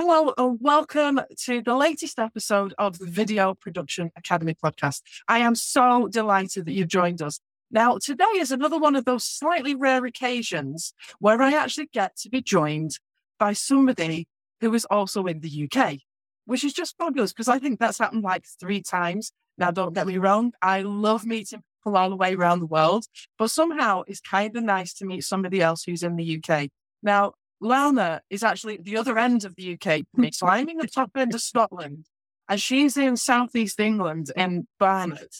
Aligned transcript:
Hello 0.00 0.32
and 0.38 0.58
welcome 0.60 1.20
to 1.40 1.60
the 1.60 1.74
latest 1.74 2.20
episode 2.20 2.72
of 2.78 3.00
the 3.00 3.06
Video 3.06 3.54
Production 3.54 4.12
Academy 4.14 4.54
podcast. 4.54 5.02
I 5.26 5.40
am 5.40 5.56
so 5.56 6.06
delighted 6.06 6.66
that 6.66 6.72
you've 6.72 6.86
joined 6.86 7.20
us. 7.20 7.40
Now, 7.72 7.98
today 7.98 8.22
is 8.36 8.52
another 8.52 8.78
one 8.78 8.94
of 8.94 9.06
those 9.06 9.24
slightly 9.24 9.74
rare 9.74 10.04
occasions 10.04 10.94
where 11.18 11.42
I 11.42 11.52
actually 11.52 11.88
get 11.92 12.16
to 12.18 12.28
be 12.28 12.40
joined 12.40 13.00
by 13.40 13.54
somebody 13.54 14.28
who 14.60 14.72
is 14.72 14.84
also 14.84 15.26
in 15.26 15.40
the 15.40 15.68
UK, 15.68 15.96
which 16.44 16.62
is 16.62 16.74
just 16.74 16.96
fabulous 16.96 17.32
because 17.32 17.48
I 17.48 17.58
think 17.58 17.80
that's 17.80 17.98
happened 17.98 18.22
like 18.22 18.44
three 18.60 18.84
times. 18.84 19.32
Now, 19.58 19.72
don't 19.72 19.94
get 19.94 20.06
me 20.06 20.18
wrong, 20.18 20.52
I 20.62 20.82
love 20.82 21.26
meeting 21.26 21.64
people 21.82 21.98
all 21.98 22.10
the 22.10 22.14
way 22.14 22.36
around 22.36 22.60
the 22.60 22.66
world, 22.66 23.06
but 23.36 23.50
somehow 23.50 24.04
it's 24.06 24.20
kind 24.20 24.56
of 24.56 24.62
nice 24.62 24.94
to 24.94 25.06
meet 25.06 25.24
somebody 25.24 25.60
else 25.60 25.82
who's 25.82 26.04
in 26.04 26.14
the 26.14 26.40
UK. 26.40 26.68
Now, 27.02 27.32
Lanna 27.60 28.20
is 28.30 28.42
actually 28.42 28.78
at 28.78 28.84
the 28.84 28.96
other 28.96 29.18
end 29.18 29.44
of 29.44 29.54
the 29.56 29.74
UK 29.74 30.02
So 30.32 30.46
I'm 30.46 30.68
in 30.68 30.78
the 30.78 30.86
top 30.86 31.10
end 31.16 31.34
of 31.34 31.40
Scotland 31.40 32.06
and 32.48 32.60
she's 32.60 32.96
in 32.96 33.16
southeast 33.16 33.80
England 33.80 34.30
in 34.36 34.66
Barnet. 34.78 35.34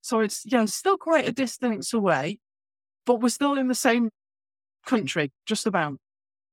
So 0.00 0.20
it's 0.20 0.44
you 0.44 0.58
know 0.58 0.66
still 0.66 0.98
quite 0.98 1.28
a 1.28 1.32
distance 1.32 1.92
away, 1.92 2.38
but 3.06 3.20
we're 3.20 3.28
still 3.28 3.54
in 3.54 3.68
the 3.68 3.74
same 3.74 4.10
country, 4.84 5.32
just 5.46 5.66
about. 5.66 5.98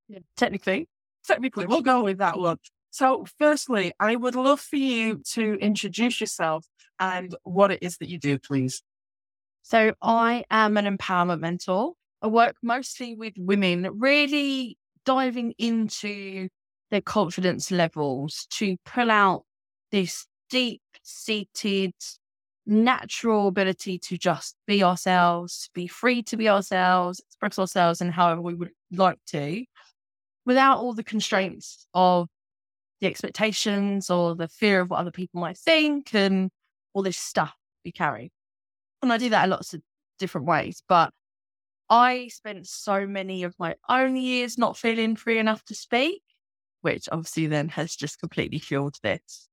Yeah, 0.07 0.19
technically. 0.37 0.87
Technically, 1.25 1.65
we'll 1.67 1.81
go 1.81 2.03
with 2.03 2.17
that 2.17 2.39
one. 2.39 2.57
So, 2.89 3.25
firstly, 3.39 3.93
I 3.99 4.15
would 4.15 4.35
love 4.35 4.59
for 4.59 4.75
you 4.75 5.21
to 5.33 5.53
introduce 5.61 6.19
yourself 6.19 6.65
and 6.99 7.35
what 7.43 7.71
it 7.71 7.79
is 7.81 7.97
that 7.97 8.09
you 8.09 8.17
do, 8.19 8.39
please. 8.39 8.81
So, 9.61 9.93
I 10.01 10.43
am 10.49 10.77
an 10.77 10.97
empowerment 10.97 11.39
mentor. 11.39 11.93
I 12.21 12.27
work 12.27 12.55
mostly 12.61 13.15
with 13.15 13.33
women, 13.37 13.87
really 13.97 14.77
diving 15.05 15.53
into 15.57 16.47
their 16.89 17.01
confidence 17.01 17.71
levels 17.71 18.47
to 18.51 18.77
pull 18.85 19.09
out 19.09 19.43
this 19.91 20.25
deep 20.49 20.81
seated 21.03 21.93
natural 22.65 23.47
ability 23.47 23.97
to 23.97 24.17
just 24.17 24.55
be 24.67 24.83
ourselves, 24.83 25.69
be 25.73 25.87
free 25.87 26.21
to 26.23 26.37
be 26.37 26.47
ourselves, 26.47 27.19
express 27.19 27.57
ourselves 27.57 28.01
in 28.01 28.11
however 28.11 28.41
we 28.41 28.53
would 28.53 28.71
like 28.91 29.17
to, 29.27 29.63
without 30.45 30.77
all 30.77 30.93
the 30.93 31.03
constraints 31.03 31.87
of 31.93 32.27
the 32.99 33.07
expectations 33.07 34.09
or 34.09 34.35
the 34.35 34.47
fear 34.47 34.81
of 34.81 34.89
what 34.89 34.99
other 34.99 35.11
people 35.11 35.41
might 35.41 35.57
think 35.57 36.13
and 36.13 36.49
all 36.93 37.01
this 37.01 37.17
stuff 37.17 37.53
we 37.83 37.91
carry. 37.91 38.31
And 39.01 39.11
I 39.11 39.17
do 39.17 39.29
that 39.29 39.45
in 39.45 39.49
lots 39.49 39.73
of 39.73 39.81
different 40.19 40.45
ways, 40.45 40.83
but 40.87 41.11
I 41.91 42.29
spent 42.29 42.67
so 42.67 43.05
many 43.05 43.43
of 43.43 43.53
my 43.59 43.75
own 43.89 44.15
years 44.15 44.57
not 44.57 44.77
feeling 44.77 45.17
free 45.17 45.37
enough 45.37 45.65
to 45.65 45.75
speak, 45.75 46.21
which 46.79 47.09
obviously 47.11 47.47
then 47.47 47.67
has 47.67 47.97
just 47.97 48.17
completely 48.17 48.59
fueled 48.59 48.95
this. 49.03 49.49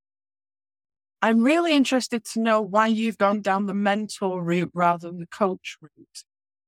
I'm 1.20 1.42
really 1.42 1.72
interested 1.74 2.24
to 2.26 2.40
know 2.40 2.60
why 2.60 2.86
you've 2.86 3.18
gone 3.18 3.40
down 3.40 3.66
the 3.66 3.74
mentor 3.74 4.40
route 4.40 4.70
rather 4.72 5.08
than 5.08 5.18
the 5.18 5.26
coach 5.26 5.76
route, 5.82 6.22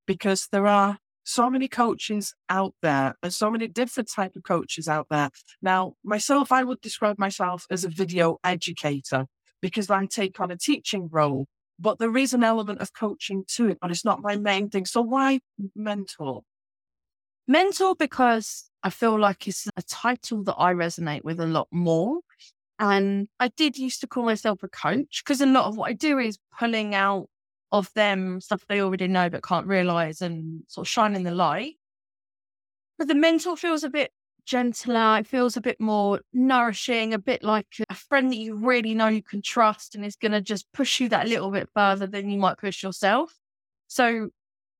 because 0.08 0.48
there 0.50 0.66
are 0.66 0.98
so 1.22 1.48
many 1.48 1.68
coaches 1.68 2.34
out 2.48 2.74
there 2.82 3.14
and 3.22 3.32
so 3.32 3.48
many 3.48 3.68
different 3.68 4.10
type 4.10 4.34
of 4.34 4.42
coaches 4.42 4.88
out 4.88 5.06
there. 5.08 5.30
Now, 5.62 5.94
myself, 6.02 6.50
I 6.50 6.64
would 6.64 6.80
describe 6.80 7.16
myself 7.16 7.66
as 7.70 7.84
a 7.84 7.88
video 7.88 8.38
educator 8.42 9.26
because 9.62 9.88
I 9.88 10.04
take 10.06 10.40
on 10.40 10.50
a 10.50 10.56
teaching 10.56 11.08
role 11.12 11.46
but 11.80 11.98
there 11.98 12.16
is 12.16 12.34
an 12.34 12.44
element 12.44 12.80
of 12.80 12.92
coaching 12.92 13.44
to 13.48 13.68
it, 13.68 13.78
but 13.80 13.90
it's 13.90 14.04
not 14.04 14.22
my 14.22 14.36
main 14.36 14.68
thing. 14.68 14.84
So 14.84 15.00
why 15.00 15.40
mentor? 15.74 16.42
Mentor 17.48 17.94
because 17.96 18.70
I 18.82 18.90
feel 18.90 19.18
like 19.18 19.48
it's 19.48 19.66
a 19.76 19.82
title 19.82 20.44
that 20.44 20.56
I 20.58 20.74
resonate 20.74 21.24
with 21.24 21.40
a 21.40 21.46
lot 21.46 21.68
more. 21.70 22.20
And 22.78 23.28
I 23.38 23.48
did 23.48 23.76
used 23.76 24.00
to 24.02 24.06
call 24.06 24.24
myself 24.24 24.62
a 24.62 24.68
coach 24.68 25.22
because 25.24 25.40
a 25.40 25.46
lot 25.46 25.66
of 25.66 25.76
what 25.76 25.90
I 25.90 25.92
do 25.92 26.18
is 26.18 26.38
pulling 26.58 26.94
out 26.94 27.28
of 27.72 27.92
them 27.94 28.40
stuff 28.40 28.64
they 28.68 28.80
already 28.80 29.06
know 29.06 29.30
but 29.30 29.42
can't 29.42 29.66
realize 29.66 30.22
and 30.22 30.62
sort 30.66 30.86
of 30.86 30.90
shining 30.90 31.24
the 31.24 31.30
light. 31.30 31.74
But 32.98 33.08
the 33.08 33.14
mentor 33.14 33.56
feels 33.56 33.84
a 33.84 33.90
bit 33.90 34.12
gentler. 34.50 35.18
It 35.18 35.28
feels 35.28 35.56
a 35.56 35.60
bit 35.60 35.80
more 35.80 36.20
nourishing, 36.32 37.14
a 37.14 37.18
bit 37.18 37.44
like 37.44 37.68
a 37.88 37.94
friend 37.94 38.32
that 38.32 38.36
you 38.36 38.56
really 38.56 38.94
know 38.94 39.06
you 39.06 39.22
can 39.22 39.42
trust 39.42 39.94
and 39.94 40.04
is 40.04 40.16
going 40.16 40.32
to 40.32 40.40
just 40.40 40.70
push 40.72 40.98
you 40.98 41.08
that 41.10 41.28
little 41.28 41.52
bit 41.52 41.68
further 41.72 42.08
than 42.08 42.28
you 42.28 42.38
might 42.38 42.58
push 42.58 42.82
yourself. 42.82 43.32
So 43.86 44.30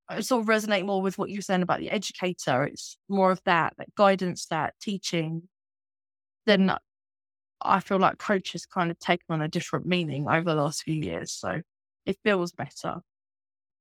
I 0.09 0.21
sort 0.23 0.43
of 0.43 0.49
resonate 0.49 0.87
more 0.87 1.01
with 1.01 1.19
what 1.19 1.31
you're 1.31 1.41
saying 1.41 1.63
about 1.63 1.79
the 1.79 1.91
educator. 1.91 2.65
It's 2.65 2.97
more 3.09 3.31
of 3.31 3.41
that, 3.45 3.75
that 3.79 3.95
guidance, 3.95 4.47
that 4.47 4.75
teaching. 4.81 5.43
Then 6.47 6.77
I 7.61 7.79
feel 7.79 7.99
like 7.99 8.19
coach 8.19 8.53
has 8.53 8.67
kind 8.67 8.91
of 8.91 8.99
taken 8.99 9.27
on 9.31 9.41
a 9.41 9.49
different 9.49 9.87
meaning 9.87 10.27
over 10.29 10.43
the 10.43 10.61
last 10.61 10.83
few 10.83 10.97
years. 10.97 11.31
So 11.31 11.63
it 12.07 12.19
feels 12.25 12.51
better. 12.51 13.03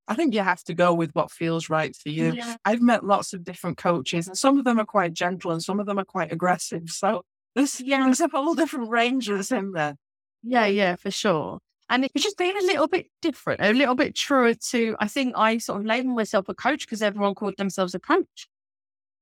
I 0.10 0.16
think 0.16 0.34
you 0.34 0.42
have 0.42 0.64
to 0.64 0.74
go 0.74 0.92
with 0.92 1.12
what 1.14 1.32
feels 1.32 1.70
right 1.70 1.96
for 1.96 2.10
you. 2.10 2.34
Yeah. 2.34 2.58
I've 2.66 2.82
met 2.82 3.06
lots 3.06 3.32
of 3.32 3.44
different 3.44 3.78
coaches, 3.78 4.28
and 4.28 4.36
some 4.36 4.58
of 4.58 4.66
them 4.66 4.80
are 4.80 4.86
quite 4.86 5.14
gentle 5.14 5.52
and 5.52 5.64
some 5.64 5.80
of 5.80 5.86
them 5.86 6.00
are 6.00 6.06
quite 6.06 6.32
aggressive. 6.32 6.90
So 6.90 7.24
there's, 7.56 7.80
yeah, 7.86 8.04
there's 8.04 8.20
a 8.20 8.28
whole 8.28 8.56
different 8.56 8.90
ranges 8.90 9.52
in 9.52 9.72
there. 9.72 9.96
Yeah, 10.42 10.66
yeah, 10.66 10.96
for 10.96 11.12
sure. 11.12 11.60
And 11.90 12.06
it's 12.06 12.24
just 12.24 12.38
being 12.38 12.58
a 12.58 12.66
little 12.66 12.88
bit 12.88 13.08
different, 13.22 13.62
a 13.62 13.72
little 13.72 13.96
bit 13.96 14.16
truer 14.16 14.56
to, 14.72 14.96
I 15.00 15.08
think 15.08 15.34
I 15.36 15.60
sort 15.60 15.80
of 15.80 15.86
label 15.86 16.16
myself 16.16 16.50
a 16.50 16.56
coach 16.56 16.88
because 16.88 17.04
everyone 17.04 17.36
called 17.36 17.58
themselves 17.58 17.94
a 17.94 18.00
coach. 18.00 18.48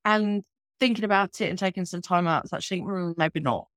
And 0.06 0.44
thinking 0.80 1.04
about 1.04 1.42
it 1.42 1.50
and 1.50 1.60
taking 1.60 1.86
some 1.86 2.02
time 2.02 2.28
out, 2.28 2.46
it's 2.46 2.54
actually 2.54 2.82
mm, 2.82 3.14
maybe 3.18 3.42
not. 3.42 3.68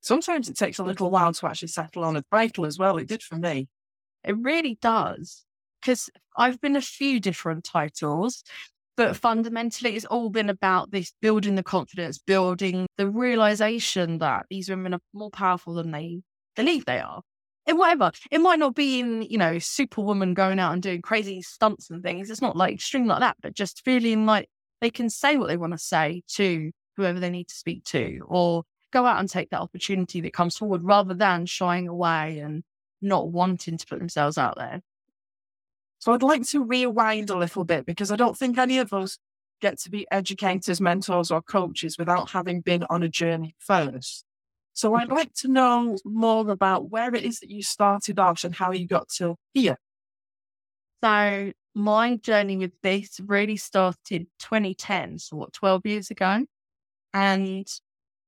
Sometimes 0.00 0.48
it 0.48 0.56
takes 0.56 0.78
a 0.78 0.84
little 0.84 1.10
while 1.10 1.32
to 1.32 1.46
actually 1.46 1.68
settle 1.68 2.04
on 2.04 2.16
a 2.16 2.24
title 2.30 2.66
as 2.66 2.78
well. 2.78 2.98
It 2.98 3.08
did 3.08 3.22
for 3.22 3.36
me. 3.36 3.68
It 4.28 4.36
really 4.38 4.78
does. 4.80 5.44
Because 5.80 6.10
I've 6.36 6.60
been 6.60 6.76
a 6.76 6.82
few 6.82 7.18
different 7.18 7.64
titles, 7.64 8.42
but 8.96 9.16
fundamentally 9.16 9.94
it's 9.96 10.04
all 10.04 10.28
been 10.28 10.50
about 10.50 10.90
this 10.90 11.12
building 11.22 11.54
the 11.54 11.62
confidence, 11.62 12.18
building 12.18 12.86
the 12.96 13.08
realization 13.08 14.18
that 14.18 14.46
these 14.50 14.68
women 14.68 14.94
are 14.94 15.00
more 15.14 15.30
powerful 15.30 15.74
than 15.74 15.92
they 15.92 16.20
believe 16.56 16.84
they 16.84 16.98
are. 16.98 17.22
And 17.66 17.78
whatever. 17.78 18.10
It 18.30 18.40
might 18.40 18.58
not 18.58 18.74
be 18.74 18.98
in, 18.98 19.22
you 19.22 19.38
know, 19.38 19.58
superwoman 19.58 20.34
going 20.34 20.58
out 20.58 20.72
and 20.72 20.82
doing 20.82 21.02
crazy 21.02 21.42
stunts 21.42 21.90
and 21.90 22.02
things. 22.02 22.28
It's 22.28 22.42
not 22.42 22.56
like 22.56 22.74
extreme 22.74 23.06
like 23.06 23.20
that, 23.20 23.36
but 23.40 23.54
just 23.54 23.84
feeling 23.84 24.26
like 24.26 24.48
they 24.80 24.90
can 24.90 25.10
say 25.10 25.36
what 25.36 25.48
they 25.48 25.56
want 25.56 25.74
to 25.74 25.78
say 25.78 26.22
to 26.34 26.70
whoever 26.96 27.20
they 27.20 27.30
need 27.30 27.48
to 27.48 27.54
speak 27.54 27.84
to 27.84 28.20
or 28.26 28.64
go 28.92 29.06
out 29.06 29.20
and 29.20 29.28
take 29.28 29.50
that 29.50 29.60
opportunity 29.60 30.20
that 30.22 30.32
comes 30.32 30.56
forward 30.56 30.82
rather 30.82 31.14
than 31.14 31.46
shying 31.46 31.88
away 31.88 32.40
and 32.40 32.62
not 33.00 33.30
wanting 33.30 33.78
to 33.78 33.86
put 33.86 33.98
themselves 33.98 34.38
out 34.38 34.56
there. 34.56 34.80
So 35.98 36.12
I'd 36.12 36.22
like 36.22 36.46
to 36.48 36.62
rewind 36.62 37.30
a 37.30 37.36
little 37.36 37.64
bit 37.64 37.86
because 37.86 38.12
I 38.12 38.16
don't 38.16 38.36
think 38.36 38.56
any 38.56 38.78
of 38.78 38.92
us 38.92 39.18
get 39.60 39.78
to 39.80 39.90
be 39.90 40.06
educators, 40.10 40.80
mentors, 40.80 41.30
or 41.30 41.42
coaches 41.42 41.98
without 41.98 42.30
having 42.30 42.60
been 42.60 42.84
on 42.88 43.02
a 43.02 43.08
journey 43.08 43.54
first. 43.58 44.24
So 44.74 44.94
I'd 44.94 45.08
mm-hmm. 45.08 45.16
like 45.16 45.34
to 45.38 45.48
know 45.48 45.96
more 46.04 46.48
about 46.50 46.90
where 46.90 47.12
it 47.14 47.24
is 47.24 47.40
that 47.40 47.50
you 47.50 47.62
started 47.62 48.20
off 48.20 48.44
and 48.44 48.54
how 48.54 48.70
you 48.70 48.86
got 48.86 49.08
to 49.16 49.34
here. 49.52 49.76
So 51.02 51.52
my 51.74 52.16
journey 52.16 52.56
with 52.56 52.80
this 52.82 53.20
really 53.24 53.56
started 53.56 54.26
2010, 54.38 55.18
so 55.18 55.36
what, 55.36 55.52
12 55.52 55.86
years 55.86 56.10
ago. 56.10 56.44
And 57.12 57.66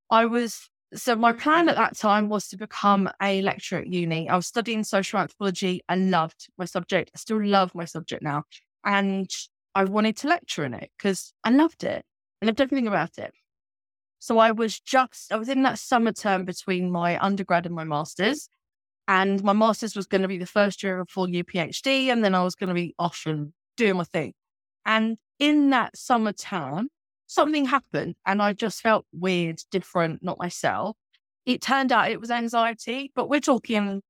I 0.09 0.25
was 0.25 0.69
so 0.93 1.15
my 1.15 1.31
plan 1.33 1.69
at 1.69 1.75
mm-hmm. 1.75 1.83
that 1.83 1.97
time 1.97 2.29
was 2.29 2.47
to 2.49 2.57
become 2.57 3.09
a 3.21 3.41
lecturer 3.41 3.79
at 3.79 3.87
uni. 3.87 4.29
I 4.29 4.35
was 4.35 4.47
studying 4.47 4.83
social 4.83 5.19
anthropology. 5.19 5.81
I 5.87 5.95
loved 5.95 6.49
my 6.57 6.65
subject. 6.65 7.11
I 7.15 7.17
still 7.17 7.43
love 7.43 7.73
my 7.73 7.85
subject 7.85 8.21
now. 8.21 8.43
And 8.83 9.29
I 9.73 9.85
wanted 9.85 10.17
to 10.17 10.27
lecture 10.27 10.65
in 10.65 10.73
it 10.73 10.91
because 10.97 11.33
I 11.43 11.51
loved 11.51 11.83
it. 11.83 12.03
I 12.41 12.45
loved 12.45 12.59
everything 12.59 12.87
about 12.87 13.17
it. 13.17 13.31
So 14.19 14.37
I 14.37 14.51
was 14.51 14.79
just, 14.79 15.31
I 15.31 15.37
was 15.37 15.49
in 15.49 15.63
that 15.63 15.79
summer 15.79 16.11
term 16.11 16.45
between 16.45 16.91
my 16.91 17.23
undergrad 17.23 17.65
and 17.65 17.73
my 17.73 17.83
master's. 17.83 18.49
And 19.07 19.43
my 19.43 19.53
master's 19.53 19.95
was 19.95 20.05
going 20.05 20.21
to 20.21 20.27
be 20.27 20.37
the 20.37 20.45
first 20.45 20.83
year 20.83 20.99
of 20.99 21.07
a 21.07 21.11
full 21.11 21.29
year 21.29 21.43
PhD. 21.43 22.07
And 22.07 22.23
then 22.23 22.35
I 22.35 22.43
was 22.43 22.55
going 22.55 22.67
to 22.67 22.73
be 22.73 22.93
off 22.99 23.23
and 23.25 23.53
doing 23.77 23.95
my 23.95 24.03
thing. 24.03 24.33
And 24.85 25.17
in 25.39 25.69
that 25.71 25.97
summer 25.97 26.33
term, 26.33 26.89
something 27.31 27.63
happened 27.63 28.13
and 28.25 28.41
I 28.41 28.51
just 28.51 28.81
felt 28.81 29.05
weird, 29.13 29.61
different, 29.71 30.21
not 30.21 30.37
myself. 30.37 30.97
It 31.45 31.61
turned 31.61 31.93
out 31.93 32.11
it 32.11 32.19
was 32.19 32.29
anxiety, 32.29 33.09
but 33.15 33.29
we're 33.29 33.39
talking 33.39 34.01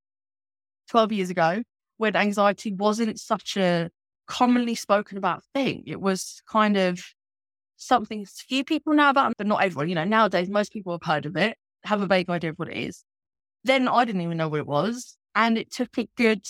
12 0.89 1.11
years 1.11 1.29
ago 1.29 1.61
when 1.97 2.15
anxiety 2.15 2.73
wasn't 2.73 3.19
such 3.19 3.57
a 3.57 3.91
commonly 4.25 4.73
spoken 4.73 5.19
about 5.19 5.43
thing. 5.53 5.83
It 5.85 6.01
was 6.01 6.41
kind 6.51 6.77
of 6.77 6.99
something 7.77 8.25
few 8.25 8.63
people 8.63 8.95
know 8.95 9.11
about, 9.11 9.35
but 9.37 9.45
not 9.45 9.63
everyone. 9.63 9.89
You 9.89 9.95
know, 9.95 10.03
nowadays, 10.03 10.49
most 10.49 10.73
people 10.73 10.91
have 10.93 11.03
heard 11.03 11.27
of 11.27 11.37
it, 11.37 11.57
have 11.83 12.01
a 12.01 12.07
vague 12.07 12.29
idea 12.29 12.49
of 12.49 12.55
what 12.57 12.69
it 12.69 12.77
is. 12.77 13.03
Then 13.63 13.87
I 13.87 14.03
didn't 14.03 14.21
even 14.21 14.37
know 14.37 14.49
what 14.49 14.61
it 14.61 14.67
was. 14.67 15.15
And 15.35 15.59
it 15.59 15.71
took 15.71 15.95
a 15.99 16.09
good 16.17 16.41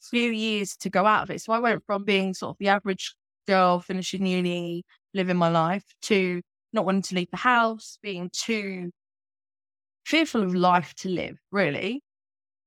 few 0.00 0.30
years 0.30 0.74
to 0.78 0.88
go 0.88 1.04
out 1.04 1.24
of 1.24 1.30
it. 1.30 1.42
So 1.42 1.52
I 1.52 1.58
went 1.58 1.84
from 1.84 2.04
being 2.04 2.32
sort 2.32 2.54
of 2.54 2.56
the 2.58 2.68
average 2.68 3.14
girl 3.46 3.80
finishing 3.80 4.24
uni, 4.24 4.84
living 5.14 5.36
my 5.36 5.48
life 5.48 5.84
to 6.02 6.42
not 6.72 6.84
wanting 6.84 7.02
to 7.02 7.14
leave 7.14 7.30
the 7.30 7.36
house, 7.38 7.98
being 8.02 8.30
too 8.32 8.90
fearful 10.04 10.42
of 10.42 10.54
life 10.54 10.94
to 10.94 11.08
live, 11.08 11.38
really. 11.50 12.02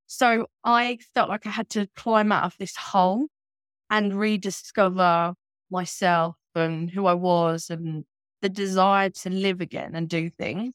So 0.07 0.47
I 0.63 0.99
felt 1.13 1.29
like 1.29 1.45
I 1.45 1.49
had 1.49 1.69
to 1.71 1.87
climb 1.95 2.31
out 2.31 2.45
of 2.45 2.55
this 2.57 2.75
hole 2.75 3.27
and 3.89 4.17
rediscover 4.17 5.33
myself 5.69 6.35
and 6.55 6.89
who 6.89 7.05
I 7.05 7.13
was 7.13 7.69
and 7.69 8.05
the 8.41 8.49
desire 8.49 9.09
to 9.09 9.29
live 9.29 9.61
again 9.61 9.95
and 9.95 10.07
do 10.07 10.29
things. 10.29 10.73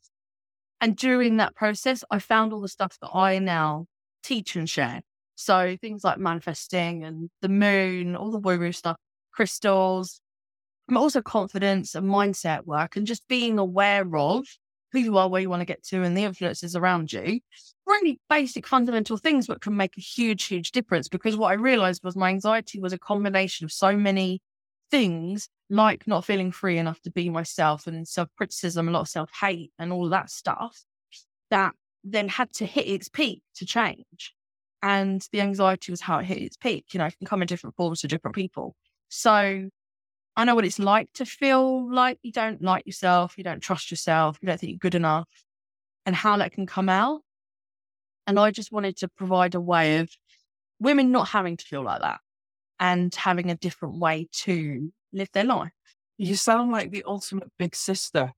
And 0.80 0.96
during 0.96 1.36
that 1.36 1.54
process, 1.54 2.04
I 2.10 2.18
found 2.18 2.52
all 2.52 2.60
the 2.60 2.68
stuff 2.68 2.98
that 3.00 3.10
I 3.14 3.38
now 3.38 3.86
teach 4.22 4.56
and 4.56 4.68
share. 4.68 5.00
So 5.34 5.76
things 5.80 6.04
like 6.04 6.18
manifesting 6.18 7.04
and 7.04 7.30
the 7.40 7.48
moon, 7.48 8.16
all 8.16 8.30
the 8.30 8.38
woo 8.38 8.58
woo 8.58 8.72
stuff, 8.72 8.96
crystals, 9.32 10.20
but 10.88 10.96
also 10.96 11.22
confidence 11.22 11.94
and 11.94 12.08
mindset 12.08 12.64
work 12.64 12.96
and 12.96 13.06
just 13.06 13.26
being 13.28 13.58
aware 13.58 14.06
of 14.16 14.46
who 14.92 14.98
you 14.98 15.16
are, 15.16 15.28
where 15.28 15.40
you 15.40 15.48
want 15.48 15.60
to 15.60 15.66
get 15.66 15.82
to, 15.84 16.02
and 16.02 16.16
the 16.16 16.24
influences 16.24 16.76
around 16.76 17.12
you. 17.12 17.40
Really 17.86 18.20
basic, 18.28 18.66
fundamental 18.66 19.16
things, 19.16 19.46
but 19.46 19.60
can 19.62 19.76
make 19.76 19.96
a 19.96 20.00
huge, 20.00 20.44
huge 20.44 20.70
difference. 20.70 21.08
Because 21.08 21.36
what 21.36 21.50
I 21.50 21.54
realized 21.54 22.02
was 22.04 22.14
my 22.14 22.28
anxiety 22.28 22.78
was 22.78 22.92
a 22.92 22.98
combination 22.98 23.64
of 23.64 23.72
so 23.72 23.96
many 23.96 24.40
things, 24.90 25.48
like 25.70 26.06
not 26.06 26.24
feeling 26.24 26.52
free 26.52 26.78
enough 26.78 27.00
to 27.02 27.10
be 27.10 27.30
myself 27.30 27.86
and 27.86 28.06
self 28.06 28.28
criticism, 28.36 28.88
a 28.88 28.92
lot 28.92 29.00
of 29.00 29.08
self 29.08 29.30
hate, 29.40 29.72
and 29.78 29.92
all 29.92 30.08
that 30.10 30.30
stuff, 30.30 30.84
that 31.50 31.72
then 32.04 32.28
had 32.28 32.52
to 32.52 32.66
hit 32.66 32.86
its 32.86 33.08
peak 33.08 33.42
to 33.56 33.66
change. 33.66 34.34
And 34.82 35.26
the 35.32 35.40
anxiety 35.40 35.92
was 35.92 36.00
how 36.00 36.18
it 36.18 36.26
hit 36.26 36.38
its 36.38 36.56
peak. 36.56 36.86
You 36.92 36.98
know, 36.98 37.06
it 37.06 37.16
can 37.16 37.26
come 37.26 37.40
in 37.40 37.46
different 37.46 37.76
forms 37.76 38.00
to 38.00 38.08
different 38.08 38.34
people. 38.34 38.74
So 39.08 39.68
I 40.36 40.44
know 40.44 40.54
what 40.54 40.64
it's 40.64 40.78
like 40.78 41.12
to 41.14 41.26
feel 41.26 41.92
like 41.92 42.18
you 42.22 42.32
don't 42.32 42.62
like 42.62 42.86
yourself, 42.86 43.36
you 43.36 43.44
don't 43.44 43.60
trust 43.60 43.90
yourself, 43.90 44.38
you 44.40 44.46
don't 44.46 44.58
think 44.58 44.70
you're 44.70 44.78
good 44.78 44.94
enough, 44.94 45.28
and 46.06 46.16
how 46.16 46.36
that 46.38 46.52
can 46.52 46.66
come 46.66 46.88
out. 46.88 47.20
And 48.26 48.38
I 48.38 48.50
just 48.50 48.72
wanted 48.72 48.96
to 48.98 49.08
provide 49.08 49.54
a 49.54 49.60
way 49.60 49.98
of 49.98 50.10
women 50.80 51.12
not 51.12 51.28
having 51.28 51.56
to 51.56 51.64
feel 51.64 51.82
like 51.82 52.00
that 52.00 52.20
and 52.80 53.14
having 53.14 53.50
a 53.50 53.56
different 53.56 53.98
way 53.98 54.28
to 54.32 54.92
live 55.12 55.28
their 55.32 55.44
life. 55.44 55.72
You 56.18 56.36
sound 56.36 56.72
like 56.72 56.90
the 56.90 57.04
ultimate 57.06 57.50
big 57.58 57.76
sister. 57.76 58.32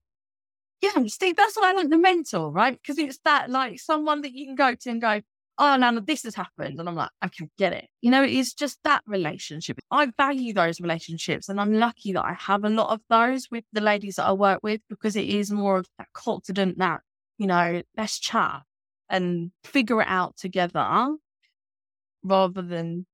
Yeah, 0.81 1.05
Steve, 1.07 1.35
that's 1.35 1.55
why 1.55 1.69
I 1.69 1.73
like 1.73 1.89
the 1.89 1.97
mentor, 1.97 2.51
right? 2.51 2.79
Because 2.79 2.97
it's 2.97 3.19
that 3.25 3.49
like 3.49 3.79
someone 3.79 4.21
that 4.21 4.33
you 4.33 4.45
can 4.45 4.55
go 4.55 4.75
to 4.75 4.89
and 4.89 5.01
go, 5.01 5.21
oh, 5.57 5.77
now 5.77 5.99
this 5.99 6.23
has 6.23 6.35
happened. 6.35 6.79
And 6.79 6.87
I'm 6.87 6.95
like, 6.95 7.09
can 7.31 7.49
get 7.57 7.73
it. 7.73 7.87
You 8.01 8.11
know, 8.11 8.23
it's 8.23 8.53
just 8.53 8.79
that 8.83 9.01
relationship. 9.07 9.79
I 9.91 10.07
value 10.17 10.53
those 10.53 10.79
relationships. 10.79 11.49
And 11.49 11.59
I'm 11.59 11.73
lucky 11.73 12.13
that 12.13 12.25
I 12.25 12.33
have 12.33 12.63
a 12.63 12.69
lot 12.69 12.91
of 12.91 13.01
those 13.09 13.49
with 13.51 13.63
the 13.73 13.81
ladies 13.81 14.15
that 14.15 14.25
I 14.25 14.33
work 14.33 14.59
with 14.63 14.81
because 14.89 15.15
it 15.15 15.27
is 15.27 15.51
more 15.51 15.77
of 15.77 15.87
that 15.97 16.07
confident 16.13 16.77
that, 16.79 17.01
you 17.37 17.47
know, 17.47 17.81
let's 17.97 18.19
chat 18.19 18.63
and 19.09 19.51
figure 19.63 20.01
it 20.01 20.07
out 20.07 20.37
together 20.37 21.15
rather 22.23 22.61
than 22.61 23.05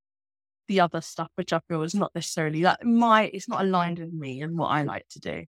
the 0.68 0.80
other 0.80 1.02
stuff, 1.02 1.30
which 1.36 1.54
I 1.54 1.60
feel 1.68 1.84
is 1.84 1.94
not 1.94 2.12
necessarily 2.16 2.64
that 2.64 2.86
my, 2.86 3.24
it's 3.34 3.50
not 3.50 3.62
aligned 3.62 4.00
with 4.00 4.14
me 4.14 4.42
and 4.42 4.58
what 4.58 4.68
I 4.68 4.84
like 4.84 5.06
to 5.12 5.20
do. 5.20 5.44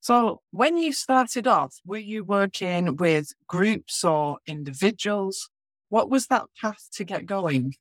So, 0.00 0.42
when 0.50 0.76
you 0.76 0.92
started 0.92 1.46
off, 1.46 1.76
were 1.86 1.96
you 1.96 2.24
working 2.24 2.96
with 2.96 3.32
groups 3.46 4.04
or 4.04 4.36
individuals? 4.46 5.48
What 5.94 6.10
was 6.10 6.26
that 6.26 6.46
path 6.60 6.88
to 6.94 7.04
get 7.04 7.24
going? 7.24 7.76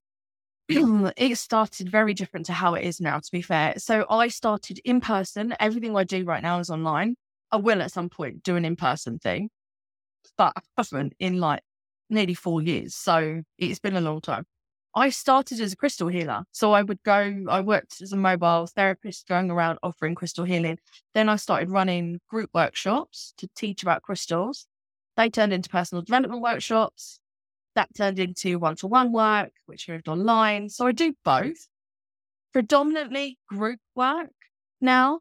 Mm, 0.72 1.12
it 1.18 1.36
started 1.36 1.90
very 1.90 2.14
different 2.14 2.46
to 2.46 2.54
how 2.54 2.76
it 2.76 2.86
is 2.86 3.02
now, 3.02 3.18
to 3.18 3.32
be 3.32 3.42
fair. 3.42 3.74
So 3.78 4.06
I 4.08 4.28
started 4.28 4.80
in 4.86 5.02
person. 5.02 5.56
Everything 5.60 5.98
I 5.98 6.04
do 6.04 6.24
right 6.24 6.44
now 6.44 6.60
is 6.60 6.70
online. 6.70 7.16
I 7.52 7.58
will 7.58 7.82
at 7.82 7.92
some 7.92 8.10
point 8.10 8.44
do 8.44 8.56
an 8.56 8.66
in 8.66 8.76
person 8.76 9.18
thing, 9.18 9.50
but 10.38 10.54
I 10.56 10.62
haven't 10.78 11.16
in 11.18 11.40
like 11.40 11.64
nearly 12.08 12.36
four 12.36 12.62
years. 12.62 12.94
So 12.94 13.42
it's 13.58 13.80
been 13.80 13.96
a 13.96 14.02
long 14.02 14.22
time. 14.22 14.46
I 14.94 15.10
started 15.10 15.60
as 15.60 15.74
a 15.74 15.76
crystal 15.76 16.08
healer. 16.08 16.44
So 16.52 16.72
I 16.72 16.84
would 16.84 17.02
go, 17.02 17.46
I 17.50 17.62
worked 17.62 18.00
as 18.00 18.14
a 18.14 18.16
mobile 18.16 18.68
therapist 18.68 19.28
going 19.28 19.50
around 19.50 19.80
offering 19.82 20.14
crystal 20.14 20.46
healing. 20.46 20.78
Then 21.16 21.30
I 21.30 21.38
started 21.38 21.72
running 21.72 22.20
group 22.30 22.52
workshops 22.54 23.34
to 23.40 23.50
teach 23.56 23.82
about 23.82 24.04
crystals. 24.04 24.68
They 25.18 25.32
turned 25.32 25.52
into 25.52 25.68
personal 25.68 26.04
development 26.04 26.44
workshops 26.44 27.20
that 27.76 27.90
turned 27.96 28.20
into 28.20 28.60
one 28.60 28.76
to 28.78 28.88
one 28.88 29.12
work, 29.12 29.52
which 29.66 29.90
moved 29.90 30.08
online. 30.08 30.70
So 30.70 30.88
I 30.88 30.92
do 30.92 31.14
both, 31.24 31.68
predominantly 32.52 33.38
group 33.48 33.80
work 33.96 34.32
now. 34.82 35.20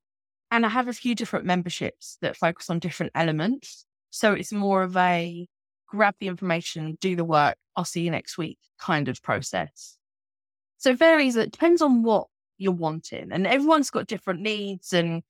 And 0.50 0.66
I 0.66 0.68
have 0.68 0.88
a 0.88 0.92
few 0.92 1.14
different 1.14 1.46
memberships 1.46 2.18
that 2.20 2.36
focus 2.36 2.68
on 2.68 2.78
different 2.78 3.12
elements. 3.14 3.86
So 4.10 4.34
it's 4.34 4.52
more 4.52 4.82
of 4.82 4.96
a 4.98 5.48
grab 5.88 6.14
the 6.20 6.28
information, 6.28 6.98
do 7.00 7.16
the 7.16 7.24
work, 7.24 7.56
I'll 7.76 7.84
see 7.84 8.02
you 8.02 8.10
next 8.10 8.36
week 8.36 8.58
kind 8.78 9.08
of 9.08 9.22
process. 9.22 9.96
So 10.78 10.90
it 10.90 10.98
varies. 10.98 11.36
It 11.36 11.52
depends 11.52 11.80
on 11.80 12.02
what 12.02 12.26
you're 12.58 12.72
wanting. 12.72 13.28
And 13.30 13.46
everyone's 13.46 13.90
got 13.90 14.06
different 14.06 14.40
needs 14.40 14.92
and 14.92 15.22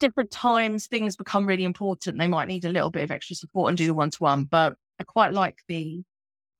different 0.00 0.30
times 0.30 0.86
things 0.86 1.16
become 1.16 1.46
really 1.46 1.64
important. 1.64 2.18
They 2.18 2.28
might 2.28 2.48
need 2.48 2.64
a 2.64 2.72
little 2.72 2.90
bit 2.90 3.04
of 3.04 3.10
extra 3.10 3.36
support 3.36 3.68
and 3.68 3.78
do 3.78 3.86
the 3.86 3.94
one 3.94 4.10
to 4.10 4.18
one. 4.18 4.44
But 4.44 4.74
I 5.00 5.04
quite 5.04 5.32
like 5.32 5.58
the 5.68 6.02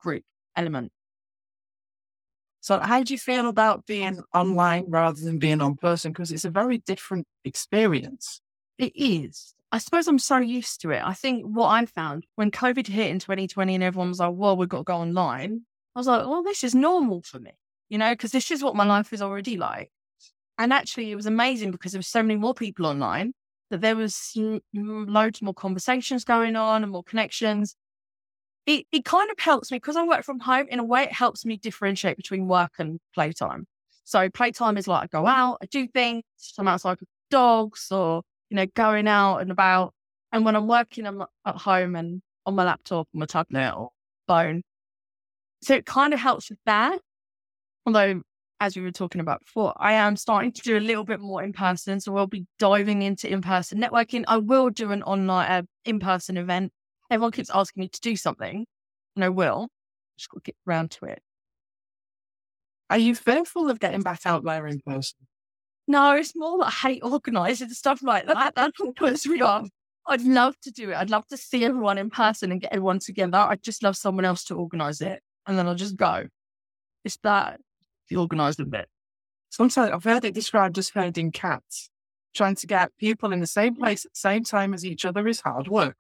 group 0.05 0.23
element. 0.55 0.93
So, 2.61 2.79
how 2.81 3.03
do 3.03 3.13
you 3.13 3.19
feel 3.19 3.49
about 3.49 3.85
being 3.87 4.23
online 4.33 4.85
rather 4.89 5.21
than 5.21 5.39
being 5.39 5.61
on 5.61 5.75
person? 5.77 6.13
Because 6.13 6.31
it's 6.31 6.45
a 6.45 6.51
very 6.51 6.79
different 6.79 7.27
experience. 7.45 8.41
It 8.79 8.93
is. 8.95 9.55
I 9.73 9.79
suppose 9.79 10.07
I'm 10.07 10.19
so 10.19 10.39
used 10.39 10.81
to 10.83 10.91
it. 10.91 11.03
I 11.05 11.15
think 11.15 11.45
what 11.45 11.69
I 11.69 11.85
found 11.87 12.25
when 12.37 12.51
COVID 12.51 12.87
hit 12.87 13.11
in 13.11 13.19
2020 13.19 13.75
and 13.75 13.85
everyone 13.85 14.09
was 14.09 14.21
like, 14.21 14.33
well, 14.35 14.57
we've 14.57 14.69
got 14.69 14.79
to 14.79 14.85
go 14.85 14.97
online, 14.97 15.63
I 15.95 15.99
was 15.99 16.07
like, 16.07 16.27
well, 16.27 16.43
this 16.43 16.63
is 16.65 16.75
normal 16.75 17.23
for 17.23 17.41
me, 17.41 17.53
you 17.89 17.99
know, 17.99 18.13
because 18.13 18.31
this 18.31 18.51
is 18.51 18.63
what 18.63 18.77
my 18.77 18.85
life 18.85 19.13
is 19.13 19.21
already 19.21 19.57
like. 19.57 19.91
And 20.59 20.73
actually, 20.73 21.11
it 21.11 21.17
was 21.17 21.27
amazing 21.27 21.71
because 21.71 21.93
there 21.93 21.99
were 21.99 22.03
so 22.17 22.23
many 22.23 22.37
more 22.37 22.55
people 22.55 22.87
online 22.87 23.35
that 23.71 23.81
there 23.81 23.97
was 23.97 24.15
mm, 24.37 24.61
loads 24.75 25.43
more 25.43 25.55
conversations 25.55 26.25
going 26.25 26.57
on 26.57 26.83
and 26.83 26.93
more 26.93 27.03
connections 27.03 27.77
it, 28.67 28.87
it 28.93 29.05
kind 29.05 29.31
of 29.31 29.39
helps 29.39 29.71
me 29.71 29.77
because 29.77 29.97
I 29.97 30.05
work 30.05 30.25
from 30.25 30.41
home 30.41 30.67
in 30.71 30.79
a 30.79 30.85
way, 30.85 31.05
it 31.05 31.13
helps 31.13 31.45
me 31.45 31.57
differentiate 31.57 32.17
between 32.17 32.47
work 32.47 32.73
and 32.79 32.99
playtime. 33.15 33.67
So 34.05 34.29
playtime 34.31 34.77
is 34.77 34.89
like 34.89 35.05
I 35.05 35.07
go 35.19 35.27
out, 35.27 35.59
I 35.63 35.67
do 35.67 35.87
things, 35.89 36.23
I'm 36.59 36.69
outside 36.69 36.99
with 37.01 37.09
dogs 37.31 37.89
or, 37.91 38.23
you 38.51 38.57
know, 38.57 38.67
going 38.75 39.09
out 39.09 39.39
and 39.39 39.51
about. 39.51 39.93
And 40.33 40.45
when 40.45 40.57
I'm 40.57 40.67
working, 40.67 41.07
I'm 41.07 41.23
at 41.47 41.57
home 41.57 41.95
and 41.95 42.23
on 42.47 42.55
my 42.55 42.65
laptop, 42.65 43.09
on 43.15 43.21
my 43.21 43.27
tablet 43.27 43.73
or 43.75 43.91
phone. 44.27 44.63
So 45.63 45.75
it 45.75 45.87
kind 45.87 46.13
of 46.13 46.21
helps 46.21 46.51
with 46.51 46.59
that. 46.67 47.01
Although, 47.87 48.23
as 48.61 48.77
we 48.77 48.83
were 48.83 48.93
talking 48.93 49.21
about 49.21 49.41
before, 49.45 49.75
I 49.77 49.95
am 49.95 50.17
starting 50.17 50.53
to 50.53 50.63
do 50.63 50.79
a 50.79 50.81
little 50.81 51.05
bit 51.05 51.21
more 51.21 51.43
in 51.43 51.53
person. 51.53 52.01
So 52.01 52.13
we'll 52.13 52.27
be 52.27 52.47
diving 52.59 53.03
into 53.03 53.31
in 53.31 53.43
person 53.43 53.79
networking. 53.79 54.25
I 54.27 54.39
will 54.39 54.71
do 54.71 54.91
an 54.91 55.03
online, 55.03 55.51
uh, 55.51 55.63
in 55.85 55.99
person 55.99 56.37
event 56.37 56.73
everyone 57.15 57.33
keeps 57.33 57.51
asking 57.51 57.83
me 57.83 57.89
to 57.89 58.01
do 58.01 58.17
something, 58.17 58.67
and 59.17 59.25
I 59.25 59.29
will. 59.29 59.69
Just 60.19 60.31
got 60.31 60.45
to 60.45 60.51
get 60.51 60.57
around 60.67 60.91
to 60.93 61.07
it. 61.07 61.21
Are 62.91 62.99
you 62.99 63.15
fearful 63.15 63.71
of 63.71 63.81
getting 63.81 64.03
back 64.03 64.21
out 64.27 64.45
there 64.45 64.67
in 64.67 64.81
person? 64.87 65.19
No, 65.87 66.17
it's 66.17 66.35
more 66.35 66.59
that 66.59 66.67
I 66.67 66.89
hate 66.89 67.03
organising 67.03 67.69
stuff 67.71 68.03
like 68.03 68.27
that. 68.27 68.55
That's 68.57 68.79
what 68.81 68.97
puts 68.97 69.27
me 69.27 69.41
off. 69.41 69.69
I'd 70.07 70.23
love 70.23 70.55
to 70.63 70.71
do 70.71 70.91
it. 70.91 70.97
I'd 70.97 71.11
love 71.11 71.27
to 71.29 71.37
see 71.37 71.65
everyone 71.65 71.99
in 71.99 72.11
person 72.11 72.53
and 72.53 72.61
get 72.61 72.73
everyone 72.73 72.99
together. 72.99 73.39
I'd 73.39 73.63
just 73.63 73.83
love 73.83 73.97
someone 73.97 74.25
else 74.25 74.45
to 74.45 74.55
organise 74.55 75.01
it, 75.01 75.23
and 75.47 75.59
then 75.59 75.67
I'll 75.67 75.75
just 75.75 75.97
go. 75.97 76.27
It's 77.05 77.19
that 77.23 77.61
the 78.09 78.17
organising 78.17 78.71
bit. 78.71 78.89
Sometimes 79.51 79.93
I've 79.93 80.05
heard 80.05 80.25
it 80.25 80.35
described 80.35 80.79
as 80.79 80.91
herding 80.91 81.33
cats. 81.33 81.91
Trying 82.35 82.57
to 82.57 82.67
get 82.67 82.97
people 82.99 83.33
in 83.33 83.41
the 83.41 83.47
same 83.47 83.77
place 83.77 84.05
at 84.05 84.13
the 84.13 84.19
same 84.19 84.43
time 84.43 84.75
as 84.75 84.85
each 84.85 85.05
other 85.05 85.27
is 85.29 85.41
hard 85.41 85.69
work. 85.69 85.97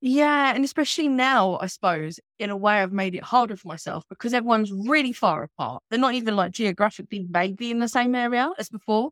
Yeah, 0.00 0.54
and 0.54 0.64
especially 0.64 1.08
now, 1.08 1.58
I 1.60 1.66
suppose, 1.66 2.20
in 2.38 2.50
a 2.50 2.56
way, 2.56 2.74
I've 2.82 2.92
made 2.92 3.14
it 3.14 3.22
harder 3.22 3.56
for 3.56 3.68
myself 3.68 4.04
because 4.08 4.34
everyone's 4.34 4.70
really 4.72 5.12
far 5.12 5.42
apart. 5.42 5.82
They're 5.90 5.98
not 5.98 6.14
even 6.14 6.36
like 6.36 6.52
geographically 6.52 7.26
maybe 7.30 7.70
in 7.70 7.78
the 7.78 7.88
same 7.88 8.14
area 8.14 8.50
as 8.58 8.68
before. 8.68 9.10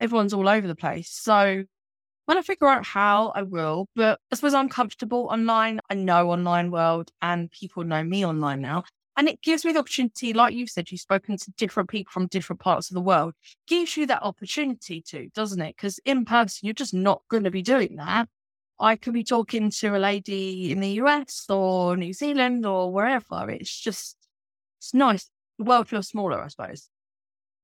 Everyone's 0.00 0.34
all 0.34 0.48
over 0.48 0.66
the 0.68 0.76
place. 0.76 1.10
So 1.10 1.64
when 2.26 2.38
I 2.38 2.42
figure 2.42 2.68
out 2.68 2.86
how, 2.86 3.28
I 3.34 3.42
will. 3.42 3.88
But 3.96 4.20
I 4.32 4.36
suppose 4.36 4.54
I'm 4.54 4.68
comfortable 4.70 5.28
online. 5.30 5.80
I 5.90 5.94
know 5.94 6.30
online 6.30 6.70
world 6.70 7.10
and 7.22 7.50
people 7.50 7.84
know 7.84 8.04
me 8.04 8.26
online 8.26 8.62
now. 8.62 8.84
And 9.16 9.28
it 9.28 9.42
gives 9.42 9.64
me 9.64 9.72
the 9.72 9.80
opportunity, 9.80 10.32
like 10.34 10.54
you 10.54 10.66
said, 10.66 10.90
you've 10.90 11.00
spoken 11.00 11.36
to 11.38 11.52
different 11.58 11.90
people 11.90 12.10
from 12.12 12.28
different 12.28 12.60
parts 12.60 12.90
of 12.90 12.94
the 12.94 13.00
world, 13.02 13.34
gives 13.68 13.96
you 13.96 14.06
that 14.06 14.22
opportunity 14.22 15.02
to, 15.08 15.28
doesn't 15.34 15.60
it? 15.60 15.76
Because 15.76 16.00
in 16.06 16.24
person, 16.24 16.66
you're 16.66 16.74
just 16.74 16.94
not 16.94 17.22
going 17.30 17.44
to 17.44 17.50
be 17.50 17.62
doing 17.62 17.96
that. 17.96 18.28
I 18.80 18.96
could 18.96 19.12
be 19.12 19.24
talking 19.24 19.70
to 19.70 19.96
a 19.96 19.98
lady 19.98 20.72
in 20.72 20.80
the 20.80 20.92
US 21.02 21.44
or 21.50 21.96
New 21.96 22.14
Zealand 22.14 22.64
or 22.64 22.90
wherever. 22.90 23.50
It's 23.50 23.78
just, 23.78 24.16
it's 24.78 24.94
nice. 24.94 25.30
The 25.58 25.64
world 25.64 25.88
feels 25.88 26.08
smaller, 26.08 26.42
I 26.42 26.48
suppose. 26.48 26.88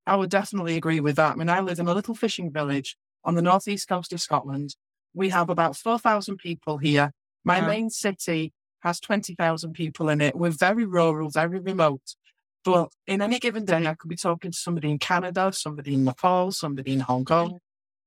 I 0.06 0.14
would 0.16 0.30
definitely 0.30 0.76
agree 0.76 1.00
with 1.00 1.16
that. 1.16 1.32
I 1.32 1.36
mean, 1.36 1.48
I 1.48 1.60
live 1.60 1.78
in 1.78 1.88
a 1.88 1.94
little 1.94 2.14
fishing 2.14 2.52
village 2.52 2.96
on 3.24 3.34
the 3.34 3.42
northeast 3.42 3.88
coast 3.88 4.12
of 4.12 4.20
Scotland. 4.20 4.76
We 5.14 5.30
have 5.30 5.48
about 5.48 5.76
4,000 5.76 6.36
people 6.36 6.78
here. 6.78 7.12
My 7.44 7.58
Yeah. 7.60 7.66
main 7.66 7.90
city 7.90 8.52
has 8.80 9.00
20,000 9.00 9.72
people 9.72 10.10
in 10.10 10.20
it. 10.20 10.36
We're 10.36 10.50
very 10.50 10.84
rural, 10.84 11.30
very 11.30 11.58
remote. 11.58 12.14
But 12.62 12.92
in 13.06 13.22
any 13.22 13.38
given 13.38 13.64
day, 13.64 13.86
I 13.86 13.94
could 13.94 14.10
be 14.10 14.16
talking 14.16 14.50
to 14.50 14.58
somebody 14.58 14.90
in 14.90 14.98
Canada, 14.98 15.50
somebody 15.52 15.94
in 15.94 16.04
Nepal, 16.04 16.52
somebody 16.52 16.92
in 16.92 17.00
Hong 17.00 17.24
Kong. 17.24 17.60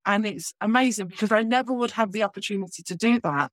And 0.10 0.26
it's 0.26 0.56
amazing 0.60 1.06
because 1.06 1.32
I 1.32 1.44
never 1.44 1.72
would 1.72 1.92
have 1.92 2.14
the 2.14 2.24
opportunity 2.24 2.82
to 2.82 2.96
do 2.96 3.20
that 3.20 3.52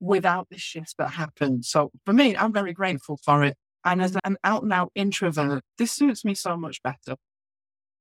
without 0.00 0.48
this 0.50 0.60
shift 0.60 0.96
that 0.98 1.12
happened. 1.12 1.64
So 1.64 1.92
for 2.04 2.12
me, 2.12 2.36
I'm 2.36 2.52
very 2.52 2.74
grateful 2.74 3.18
for 3.24 3.42
it. 3.42 3.56
And 3.86 4.02
as 4.02 4.14
an 4.22 4.36
out 4.44 4.64
and 4.64 4.72
out 4.72 4.92
introvert, 4.94 5.64
this 5.78 5.92
suits 5.92 6.22
me 6.22 6.34
so 6.34 6.58
much 6.58 6.82
better. 6.82 7.16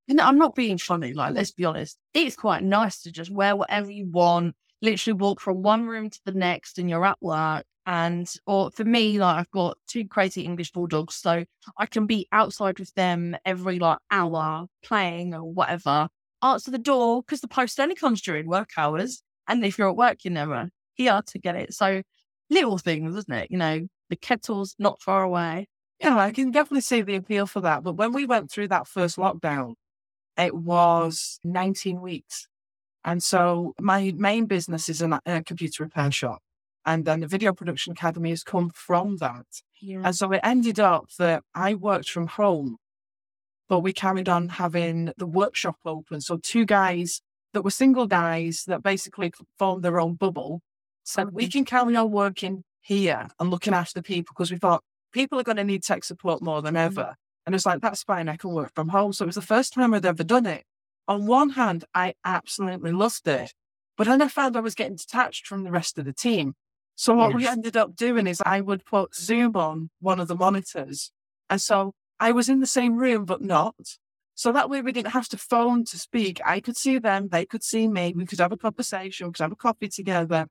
And 0.09 0.19
I'm 0.19 0.37
not 0.37 0.53
being 0.53 0.77
funny, 0.77 1.13
like, 1.13 1.33
let's 1.33 1.53
be 1.53 1.63
honest. 1.63 1.97
It's 2.13 2.35
quite 2.35 2.61
nice 2.61 3.01
to 3.03 3.11
just 3.11 3.31
wear 3.31 3.55
whatever 3.55 3.89
you 3.89 4.09
want, 4.11 4.55
literally 4.81 5.17
walk 5.17 5.39
from 5.39 5.61
one 5.61 5.87
room 5.87 6.09
to 6.09 6.19
the 6.25 6.33
next 6.33 6.77
and 6.79 6.89
you're 6.89 7.05
at 7.05 7.21
work. 7.21 7.63
And, 7.85 8.29
or 8.45 8.69
for 8.71 8.83
me, 8.83 9.17
like, 9.17 9.37
I've 9.37 9.51
got 9.51 9.77
two 9.87 10.09
crazy 10.09 10.41
English 10.41 10.73
bulldogs. 10.73 11.15
So 11.15 11.45
I 11.77 11.85
can 11.85 12.05
be 12.05 12.27
outside 12.33 12.79
with 12.79 12.93
them 12.95 13.37
every 13.45 13.79
like 13.79 13.99
hour 14.11 14.67
playing 14.83 15.33
or 15.33 15.43
whatever. 15.43 16.09
Answer 16.43 16.71
the 16.71 16.77
door 16.77 17.23
because 17.23 17.41
the 17.41 17.47
post 17.47 17.79
only 17.79 17.95
comes 17.95 18.21
during 18.21 18.47
work 18.47 18.71
hours. 18.77 19.23
And 19.47 19.63
if 19.65 19.77
you're 19.77 19.89
at 19.89 19.95
work, 19.95 20.23
you're 20.23 20.33
never 20.33 20.69
here 20.93 21.21
to 21.25 21.39
get 21.39 21.55
it. 21.55 21.73
So 21.73 22.03
little 22.49 22.77
things, 22.77 23.15
isn't 23.15 23.33
it? 23.33 23.49
You 23.49 23.57
know, 23.57 23.87
the 24.09 24.15
kettle's 24.15 24.75
not 24.77 25.01
far 25.01 25.23
away. 25.23 25.67
Yeah, 25.99 26.17
I 26.17 26.31
can 26.31 26.51
definitely 26.51 26.81
see 26.81 27.01
the 27.01 27.15
appeal 27.15 27.45
for 27.45 27.61
that. 27.61 27.83
But 27.83 27.93
when 27.93 28.13
we 28.13 28.25
went 28.25 28.51
through 28.51 28.67
that 28.69 28.87
first 28.87 29.17
lockdown, 29.17 29.75
it 30.37 30.53
was 30.53 31.39
19 31.43 32.01
weeks. 32.01 32.47
And 33.05 33.21
so 33.21 33.73
my 33.79 34.13
main 34.15 34.45
business 34.45 34.89
is 34.89 35.01
a 35.01 35.19
a 35.25 35.43
computer 35.43 35.83
repair 35.83 36.11
shop. 36.11 36.41
And 36.85 37.05
then 37.05 37.21
the 37.21 37.27
Video 37.27 37.53
Production 37.53 37.93
Academy 37.93 38.31
has 38.31 38.43
come 38.43 38.69
from 38.73 39.17
that. 39.17 39.45
Yeah. 39.81 40.01
And 40.03 40.15
so 40.15 40.31
it 40.31 40.41
ended 40.43 40.79
up 40.79 41.05
that 41.17 41.43
I 41.55 41.75
worked 41.75 42.09
from 42.09 42.27
home, 42.27 42.77
but 43.73 43.79
we 43.79 43.91
carried 43.91 44.29
on 44.29 44.49
having 44.49 45.11
the 45.17 45.25
workshop 45.25 45.77
open. 45.83 46.21
So 46.21 46.37
two 46.37 46.63
guys 46.63 47.23
that 47.53 47.63
were 47.63 47.71
single 47.71 48.05
guys 48.05 48.65
that 48.67 48.83
basically 48.83 49.33
formed 49.57 49.81
their 49.81 49.99
own 49.99 50.13
bubble 50.13 50.61
said, 51.03 51.31
we 51.31 51.47
can 51.47 51.65
carry 51.65 51.95
on 51.95 52.11
working 52.11 52.65
here 52.81 53.27
and 53.39 53.49
looking 53.49 53.73
after 53.73 54.03
people 54.03 54.35
because 54.37 54.51
we 54.51 54.59
thought 54.59 54.83
people 55.11 55.39
are 55.39 55.43
going 55.43 55.57
to 55.57 55.63
need 55.63 55.81
tech 55.81 56.03
support 56.03 56.43
more 56.43 56.61
than 56.61 56.75
mm. 56.75 56.81
ever. 56.81 57.15
And 57.47 57.55
it's 57.55 57.65
like, 57.65 57.81
that's 57.81 58.03
fine. 58.03 58.29
I 58.29 58.35
can 58.35 58.51
work 58.51 58.75
from 58.75 58.89
home. 58.89 59.11
So 59.11 59.23
it 59.23 59.25
was 59.25 59.33
the 59.33 59.41
first 59.41 59.73
time 59.73 59.95
I'd 59.95 60.05
ever 60.05 60.23
done 60.23 60.45
it. 60.45 60.65
On 61.07 61.25
one 61.25 61.49
hand, 61.49 61.83
I 61.95 62.13
absolutely 62.23 62.91
loved 62.91 63.27
it. 63.27 63.55
But 63.97 64.05
then 64.05 64.21
I 64.21 64.27
found 64.27 64.55
I 64.55 64.59
was 64.59 64.75
getting 64.75 64.97
detached 64.97 65.47
from 65.47 65.63
the 65.63 65.71
rest 65.71 65.97
of 65.97 66.05
the 66.05 66.13
team. 66.13 66.53
So 66.93 67.15
what 67.15 67.33
we 67.33 67.47
ended 67.47 67.75
up 67.75 67.95
doing 67.95 68.27
is 68.27 68.39
I 68.45 68.61
would 68.61 68.85
put 68.85 69.15
Zoom 69.15 69.55
on 69.55 69.89
one 69.99 70.19
of 70.19 70.27
the 70.27 70.35
monitors. 70.35 71.11
And 71.49 71.59
so 71.59 71.95
I 72.19 72.31
was 72.31 72.49
in 72.49 72.59
the 72.59 72.67
same 72.67 72.95
room, 72.95 73.25
but 73.25 73.41
not. 73.41 73.75
So 74.35 74.51
that 74.51 74.69
way 74.69 74.81
we 74.81 74.91
didn't 74.91 75.11
have 75.11 75.27
to 75.29 75.37
phone 75.37 75.85
to 75.85 75.97
speak. 75.97 76.41
I 76.45 76.59
could 76.59 76.77
see 76.77 76.97
them, 76.97 77.29
they 77.29 77.45
could 77.45 77.63
see 77.63 77.87
me. 77.87 78.13
We 78.15 78.25
could 78.25 78.39
have 78.39 78.51
a 78.51 78.57
conversation, 78.57 79.27
we 79.27 79.33
could 79.33 79.43
have 79.43 79.51
a 79.51 79.55
coffee 79.55 79.89
together. 79.89 80.47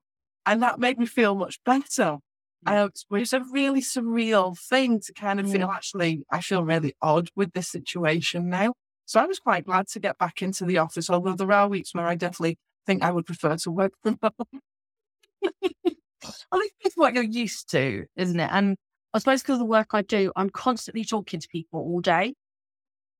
And 0.47 0.63
that 0.63 0.79
made 0.79 0.99
me 0.99 1.07
feel 1.07 1.35
much 1.35 1.59
better. 1.65 2.19
Uh, 2.65 2.89
it 2.93 3.05
was 3.11 3.33
a 3.33 3.43
really 3.51 3.81
surreal 3.81 4.57
thing 4.57 5.01
to 5.01 5.13
kind 5.13 5.41
of 5.41 5.51
feel 5.51 5.69
actually, 5.69 6.23
I 6.31 6.41
feel 6.41 6.63
really 6.63 6.95
odd 7.03 7.29
with 7.35 7.53
this 7.53 7.69
situation 7.69 8.49
now. 8.49 8.75
So 9.05 9.21
I 9.21 9.27
was 9.27 9.41
quite 9.41 9.67
glad 9.67 9.89
to 9.89 10.01
get 10.01 10.17
back 10.19 10.43
into 10.43 10.65
the 10.65 10.79
office, 10.79 11.11
although 11.11 11.35
there 11.35 11.51
are 11.51 11.69
weeks 11.69 11.93
where 11.93 12.07
I 12.07 12.15
definitely 12.15 12.59
think 12.87 13.03
I 13.03 13.11
would 13.11 13.27
prefer 13.27 13.57
to 13.57 13.71
work 13.71 13.93
from 14.03 14.19
home. 14.23 14.61
I 16.53 16.59
think 16.59 16.73
it's 16.81 16.97
what 16.97 17.15
you're 17.15 17.25
used 17.25 17.69
to, 17.71 18.05
isn't 18.17 18.39
it? 18.39 18.51
And 18.53 18.77
I 19.15 19.19
suppose 19.19 19.43
because 19.43 19.55
of 19.55 19.61
the 19.61 19.65
work 19.67 19.89
I 19.93 20.03
do, 20.03 20.33
I'm 20.37 20.51
constantly 20.51 21.05
talking 21.05 21.41
to 21.41 21.49
people 21.49 21.81
all 21.81 22.01
day. 22.01 22.35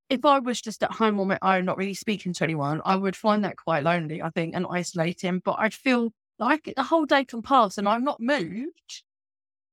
If 0.09 0.25
I 0.25 0.39
was 0.39 0.61
just 0.61 0.83
at 0.83 0.91
home 0.91 1.19
on 1.19 1.27
my 1.27 1.39
own, 1.41 1.65
not 1.65 1.77
really 1.77 1.93
speaking 1.93 2.33
to 2.33 2.43
anyone, 2.43 2.81
I 2.83 2.95
would 2.95 3.15
find 3.15 3.43
that 3.43 3.57
quite 3.57 3.83
lonely, 3.83 4.21
I 4.21 4.29
think, 4.29 4.55
and 4.55 4.65
isolating. 4.69 5.39
But 5.43 5.55
I'd 5.59 5.73
feel 5.73 6.11
like 6.39 6.73
the 6.75 6.83
whole 6.83 7.05
day 7.05 7.25
can 7.25 7.41
pass 7.41 7.77
and 7.77 7.87
I'm 7.87 8.03
not 8.03 8.19
moved 8.19 9.03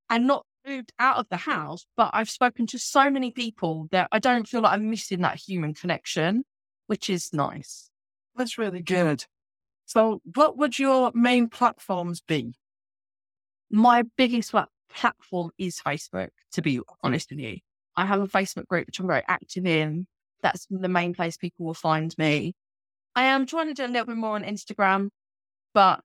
and 0.09 0.27
not 0.27 0.45
moved 0.67 0.93
out 0.99 1.17
of 1.17 1.27
the 1.31 1.37
house, 1.37 1.87
but 1.97 2.11
I've 2.13 2.31
spoken 2.31 2.67
to 2.69 2.79
so 2.79 3.11
many 3.11 3.31
people 3.31 3.89
that 3.91 4.09
I 4.13 4.19
don't 4.19 4.47
feel 4.47 4.61
like 4.61 4.75
I'm 4.75 4.91
missing 4.91 5.23
that 5.23 5.41
human 5.41 5.75
connection, 5.75 6.45
which 6.87 7.11
is 7.11 7.33
nice. 7.33 7.91
That's 8.37 8.59
really 8.59 8.83
good. 8.83 9.25
So, 9.87 10.21
what 10.35 10.57
would 10.57 10.79
your 10.79 11.11
main 11.15 11.49
platforms 11.49 12.21
be? 12.21 12.55
my 13.71 14.03
biggest 14.17 14.53
platform 14.95 15.51
is 15.59 15.81
Facebook, 15.85 16.29
to 16.53 16.63
be 16.63 16.81
honest 17.03 17.31
with 17.31 17.41
you. 17.41 17.59
I 17.97 18.07
have 18.07 18.21
a 18.21 18.27
Facebook 18.27 18.67
group 18.67 18.87
which 18.87 18.99
I'm 18.99 19.07
very 19.07 19.23
active 19.27 19.67
in. 19.67 20.07
That's 20.43 20.67
the 20.71 20.89
main 20.89 21.15
place 21.15 21.37
people 21.37 21.67
will 21.67 21.75
find 21.75 22.15
me. 22.19 22.55
I 23.15 23.25
am 23.25 23.47
trying 23.47 23.69
to 23.69 23.75
do 23.75 23.85
a 23.85 23.93
little 23.93 24.07
bit 24.07 24.17
more 24.17 24.37
on 24.37 24.45
Instagram, 24.45 25.09
but 25.75 26.01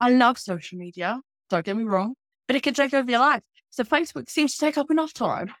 I 0.00 0.10
love 0.10 0.38
social 0.38 0.78
media. 0.78 1.20
Don't 1.48 1.64
get 1.64 1.76
me 1.76 1.84
wrong, 1.84 2.14
but 2.46 2.56
it 2.56 2.62
can 2.62 2.74
take 2.74 2.92
over 2.92 3.10
your 3.10 3.20
life. 3.20 3.42
So 3.70 3.82
Facebook 3.84 4.28
seems 4.28 4.54
to 4.54 4.60
take 4.60 4.78
up 4.78 4.90
enough 4.90 5.12
time. 5.12 5.52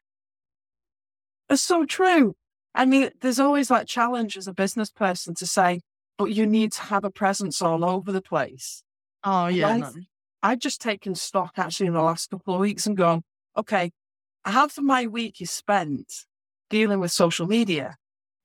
It's 1.48 1.62
so 1.62 1.84
true. 1.84 2.34
I 2.74 2.84
mean, 2.84 3.10
there's 3.20 3.40
always 3.40 3.68
that 3.68 3.88
challenge 3.88 4.36
as 4.36 4.46
a 4.46 4.52
business 4.52 4.90
person 4.90 5.34
to 5.36 5.46
say, 5.46 5.80
but 6.18 6.26
you 6.26 6.46
need 6.46 6.72
to 6.72 6.82
have 6.82 7.04
a 7.04 7.10
presence 7.10 7.62
all 7.62 7.84
over 7.84 8.12
the 8.12 8.22
place. 8.22 8.82
Oh, 9.24 9.46
yeah, 9.46 9.76
no. 9.76 9.92
I've 10.46 10.58
just 10.60 10.80
taken 10.80 11.14
stock 11.14 11.52
actually 11.56 11.86
in 11.88 11.94
the 11.94 12.02
last 12.02 12.30
couple 12.30 12.54
of 12.54 12.60
weeks 12.60 12.86
and 12.86 12.96
gone, 12.96 13.22
okay, 13.56 13.90
half 14.44 14.78
of 14.78 14.84
my 14.84 15.06
week 15.06 15.40
is 15.40 15.50
spent 15.50 16.12
dealing 16.70 17.00
with 17.00 17.12
social 17.12 17.46
media. 17.46 17.96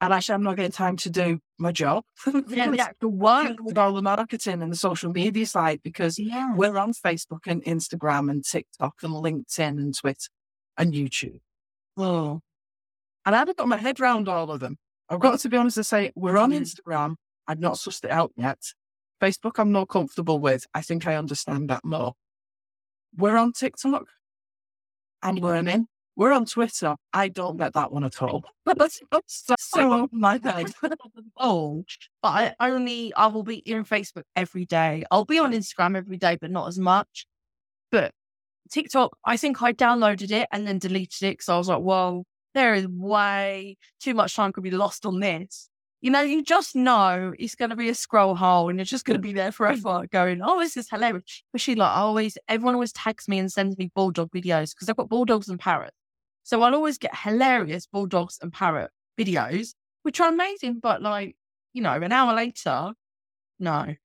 And 0.03 0.12
actually, 0.12 0.34
I'm 0.36 0.41
not 0.43 0.55
getting 0.55 0.72
time 0.72 0.98
to 0.98 1.12
do 1.12 1.39
my 1.60 1.72
job. 1.72 2.03
Yeah, 2.48 2.72
the 2.72 2.79
actual 2.79 3.12
work. 3.12 3.58
with 3.62 3.77
all 3.77 3.93
the 3.93 4.01
marketing 4.01 4.63
and 4.63 4.72
the 4.72 4.75
social 4.75 5.12
media 5.12 5.46
side 5.46 5.81
because 5.84 6.17
Yeah. 6.17 6.55
we're 6.55 6.77
on 6.77 6.93
Facebook 6.93 7.41
and 7.46 7.63
Instagram 7.65 8.31
and 8.31 8.43
TikTok 8.43 8.96
and 9.03 9.13
LinkedIn 9.13 9.77
and 9.77 9.96
Twitter 9.96 10.29
and 10.77 10.93
YouTube. 10.93 11.39
Oh, 11.98 12.41
And 13.25 13.36
I 13.36 13.39
haven't 13.39 13.58
got 13.58 13.67
my 13.67 13.77
head 13.77 14.00
around 14.00 14.27
all 14.27 14.50
of 14.50 14.60
them. 14.60 14.77
I've 15.08 15.20
got 15.20 15.39
to 15.41 15.50
be 15.50 15.58
honest 15.58 15.77
and 15.77 15.86
say, 15.86 16.12
we're 16.15 16.38
on. 16.38 16.51
Instagram. 16.51 17.15
I've 17.48 17.60
not 17.60 17.74
sussed 17.75 18.03
it 18.05 18.12
out 18.12 18.31
yet. 18.36 18.60
Facebook, 19.22 19.60
I'm 19.60 19.72
not 19.72 19.90
comfortable 19.90 20.40
with. 20.40 20.66
I 20.74 20.82
think 20.82 21.08
I 21.08 21.16
understand 21.16 21.70
that 21.70 21.86
more. 21.86 22.13
We're 23.16 23.38
on 23.38 23.54
TikTok. 23.54 24.06
I'm 25.22 25.36
learning. 25.36 25.88
We're 26.16 26.34
on 26.34 26.46
Twitter. 26.46 26.96
I 27.13 27.30
don't 27.30 27.58
get 27.58 27.74
that 27.74 27.92
one 27.92 28.04
at 28.04 28.22
all. 28.22 28.44
But 28.66 28.78
That's 28.78 29.00
so, 29.28 29.56
so 29.58 29.94
over 29.94 30.08
my 30.12 30.40
head. 30.44 30.74
oh, 31.38 31.84
but 32.22 32.56
I 32.60 32.70
only 32.70 33.13
I 33.16 33.28
will 33.28 33.44
be 33.44 33.58
in 33.58 33.86
Facebook 33.86 34.24
every 34.36 34.66
day. 34.66 35.04
I'll 35.10 35.25
be 35.25 35.40
on 35.40 35.54
Instagram 35.54 35.96
every 35.96 36.18
day, 36.18 36.38
but 36.40 36.51
not 36.51 36.68
as 36.68 36.78
much. 36.78 37.25
But 37.92 38.12
TikTok, 38.72 39.18
I 39.25 39.38
think 39.38 39.62
I 39.62 39.74
downloaded 39.74 40.32
it 40.32 40.48
and 40.51 40.68
then 40.68 40.80
deleted 40.80 41.24
it 41.24 41.34
because 41.34 41.50
I 41.50 41.58
was 41.58 41.70
like, 41.70 41.82
well, 41.82 42.25
there 42.54 42.74
is 42.74 42.88
way 42.88 43.78
too 44.00 44.13
much 44.13 44.36
time 44.36 44.51
could 44.51 44.63
be 44.63 44.72
lost 44.72 45.06
on 45.06 45.20
this. 45.20 45.70
You 46.01 46.10
know, 46.10 46.22
you 46.22 46.43
just 46.43 46.75
know 46.75 47.34
it's 47.38 47.53
going 47.53 47.70
to 47.70 47.75
be 47.75 47.89
a 47.89 47.93
scroll 47.96 48.36
hole 48.36 48.70
and 48.70 48.81
it's 48.81 48.89
just 48.89 49.05
going 49.05 49.17
to 49.17 49.22
be 49.22 49.34
there 49.34 49.51
forever 49.51 50.05
going, 50.12 50.41
oh, 50.43 50.60
this 50.60 50.75
is 50.75 50.89
hilarious. 50.89 51.43
Especially 51.50 51.75
like 51.75 51.91
I 51.91 52.00
always, 52.00 52.38
everyone 52.48 52.74
always 52.74 52.91
tags 52.91 53.27
me 53.27 53.38
and 53.38 53.51
sends 53.51 53.77
me 53.77 53.91
bulldog 53.93 54.31
videos 54.31 54.74
because 54.74 54.89
I've 54.89 54.98
got 54.98 55.10
bulldogs 55.10 55.48
and 55.48 55.60
parrots. 55.60 55.96
So 56.43 56.63
I'll 56.63 56.74
always 56.74 56.98
get 56.98 57.15
hilarious 57.15 57.86
bulldogs 57.86 58.39
and 58.41 58.51
parrot 58.51 58.89
videos, 59.20 59.75
which 60.01 60.20
are 60.20 60.29
amazing. 60.29 60.79
But 60.81 61.03
like, 61.03 61.36
you 61.74 61.84
know, 61.84 61.93
an 61.93 62.12
hour 62.12 62.34
later, 62.34 62.93
no. 63.60 63.96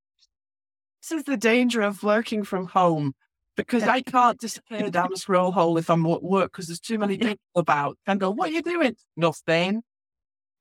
This 1.03 1.19
is 1.19 1.25
the 1.25 1.39
danger 1.39 1.81
of 1.81 2.03
working 2.03 2.45
from 2.45 2.67
home 2.67 3.15
because 3.57 3.85
I 3.85 4.03
can't 4.03 4.39
disappear 4.39 4.91
down 4.91 5.13
a 5.13 5.17
scroll 5.17 5.51
hole 5.51 5.79
if 5.79 5.89
I'm 5.89 6.05
at 6.07 6.23
work 6.23 6.53
because 6.53 6.67
there's 6.67 6.81
too 6.81 6.99
many 6.99 7.17
people 7.19 7.39
about 7.55 7.97
and 8.07 8.21
go, 8.21 8.31
what 8.31 8.51
are 8.51 8.53
you 8.53 8.63
doing? 8.63 8.97
Nothing. 9.17 9.83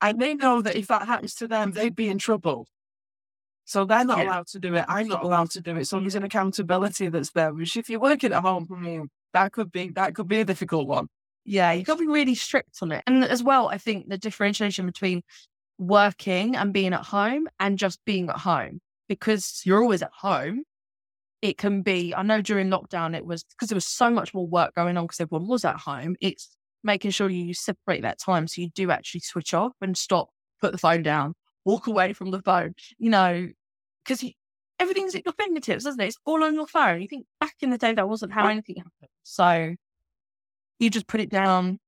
And 0.01 0.19
they 0.19 0.35
know 0.35 0.61
that 0.61 0.75
if 0.75 0.87
that 0.87 1.07
happens 1.07 1.35
to 1.35 1.47
them, 1.47 1.71
they'd 1.71 1.95
be 1.95 2.09
in 2.09 2.17
trouble. 2.17 2.67
So 3.63 3.85
they're 3.85 4.05
not 4.05 4.19
Yeah. 4.19 4.25
allowed 4.25 4.47
to 4.47 4.59
do 4.59 4.75
it. 4.75 4.85
I'm 4.87 5.07
not 5.07 5.23
allowed 5.23 5.49
to 5.51 5.61
do 5.61 5.75
it. 5.77 5.85
So 5.85 5.99
there's 5.99 6.15
an 6.15 6.23
accountability 6.23 7.07
that's 7.09 7.31
there. 7.31 7.53
Which 7.53 7.75
if 7.77 7.89
you're 7.89 7.99
working 7.99 8.31
at 8.31 8.41
home, 8.43 9.09
that 9.33 9.51
could 9.51 9.71
be 9.71 9.89
that 9.89 10.13
could 10.13 10.27
be 10.27 10.41
a 10.41 10.45
difficult 10.45 10.87
one. 10.87 11.07
Yeah, 11.45 11.71
you 11.71 11.83
got 11.83 11.95
to 11.95 11.99
be 12.01 12.07
really 12.07 12.35
strict 12.35 12.77
on 12.81 12.91
it. 12.91 13.03
And 13.07 13.23
as 13.23 13.43
well, 13.43 13.69
I 13.69 13.77
think 13.77 14.09
the 14.09 14.17
differentiation 14.17 14.85
between 14.85 15.21
working 15.77 16.55
and 16.55 16.73
being 16.73 16.93
at 16.93 17.05
home 17.05 17.47
and 17.59 17.77
just 17.77 18.03
being 18.05 18.29
at 18.29 18.37
home, 18.37 18.81
because 19.07 19.61
you're 19.65 19.81
always 19.81 20.01
at 20.01 20.11
home, 20.11 20.63
it 21.41 21.57
can 21.57 21.83
be, 21.83 22.15
I 22.15 22.23
know 22.23 22.41
during 22.41 22.69
lockdown, 22.69 23.15
it 23.15 23.25
was 23.25 23.43
because 23.43 23.69
there 23.69 23.75
was 23.75 23.85
so 23.85 24.09
much 24.09 24.33
more 24.33 24.47
work 24.47 24.73
going 24.73 24.97
on 24.97 25.05
because 25.05 25.19
everyone 25.19 25.47
was 25.47 25.65
at 25.65 25.77
home. 25.77 26.15
It's 26.19 26.55
making 26.85 27.11
sure 27.11 27.29
you 27.29 27.53
separate 27.53 28.03
that 28.03 28.19
time 28.19 28.47
so 28.47 28.61
you 28.61 28.69
do 28.69 28.91
actually 28.91 29.19
switch 29.21 29.53
off 29.53 29.73
and 29.81 29.97
stop, 29.97 30.29
put 30.61 30.71
the 30.71 30.77
phone 30.77 31.03
down, 31.03 31.33
walk 31.65 31.87
away 31.87 32.13
from 32.13 32.31
the 32.31 32.41
phone, 32.41 32.75
you 32.97 33.09
know, 33.09 33.49
because 34.05 34.23
everything's 34.79 35.15
at 35.15 35.25
your 35.25 35.33
fingertips, 35.33 35.85
isn't 35.85 35.99
it? 35.99 36.07
It's 36.07 36.17
all 36.25 36.43
on 36.43 36.53
your 36.53 36.67
phone. 36.67 37.01
You 37.01 37.07
think 37.07 37.25
back 37.39 37.55
in 37.61 37.71
the 37.71 37.77
day 37.77 37.93
that 37.93 38.07
wasn't 38.07 38.33
how 38.33 38.47
anything 38.47 38.77
happened. 38.77 39.09
So 39.23 39.75
you 40.79 40.89
just 40.89 41.07
put 41.07 41.21
it 41.21 41.29
down, 41.29 41.79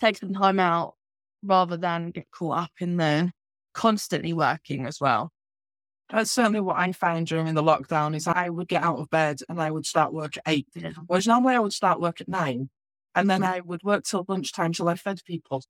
take 0.00 0.18
some 0.18 0.34
time 0.34 0.60
out 0.60 0.94
rather 1.42 1.76
than 1.76 2.10
get 2.10 2.30
caught 2.30 2.58
up 2.58 2.72
in 2.80 2.98
the 2.98 3.32
constantly 3.72 4.34
working 4.34 4.86
as 4.86 5.00
well. 5.00 5.32
That's 6.10 6.30
certainly 6.30 6.60
what 6.60 6.76
I 6.76 6.92
found 6.92 7.26
during 7.26 7.54
the 7.54 7.62
lockdown 7.62 8.14
is 8.14 8.26
I 8.26 8.48
would 8.48 8.68
get 8.68 8.82
out 8.82 8.98
of 8.98 9.10
bed 9.10 9.40
and 9.48 9.60
I 9.60 9.70
would 9.70 9.86
start 9.86 10.12
work 10.12 10.36
at 10.36 10.42
eight. 10.46 10.66
Whereas 11.06 11.26
normally 11.26 11.54
I 11.54 11.58
would 11.60 11.72
start 11.72 12.00
work 12.00 12.20
at 12.20 12.28
nine. 12.28 12.70
And 13.18 13.30
then 13.30 13.42
I 13.42 13.60
would 13.60 13.82
work 13.82 14.04
till 14.04 14.24
lunchtime 14.28 14.72
till 14.72 14.88
I 14.88 14.94
fed 14.94 15.20
people. 15.24 15.62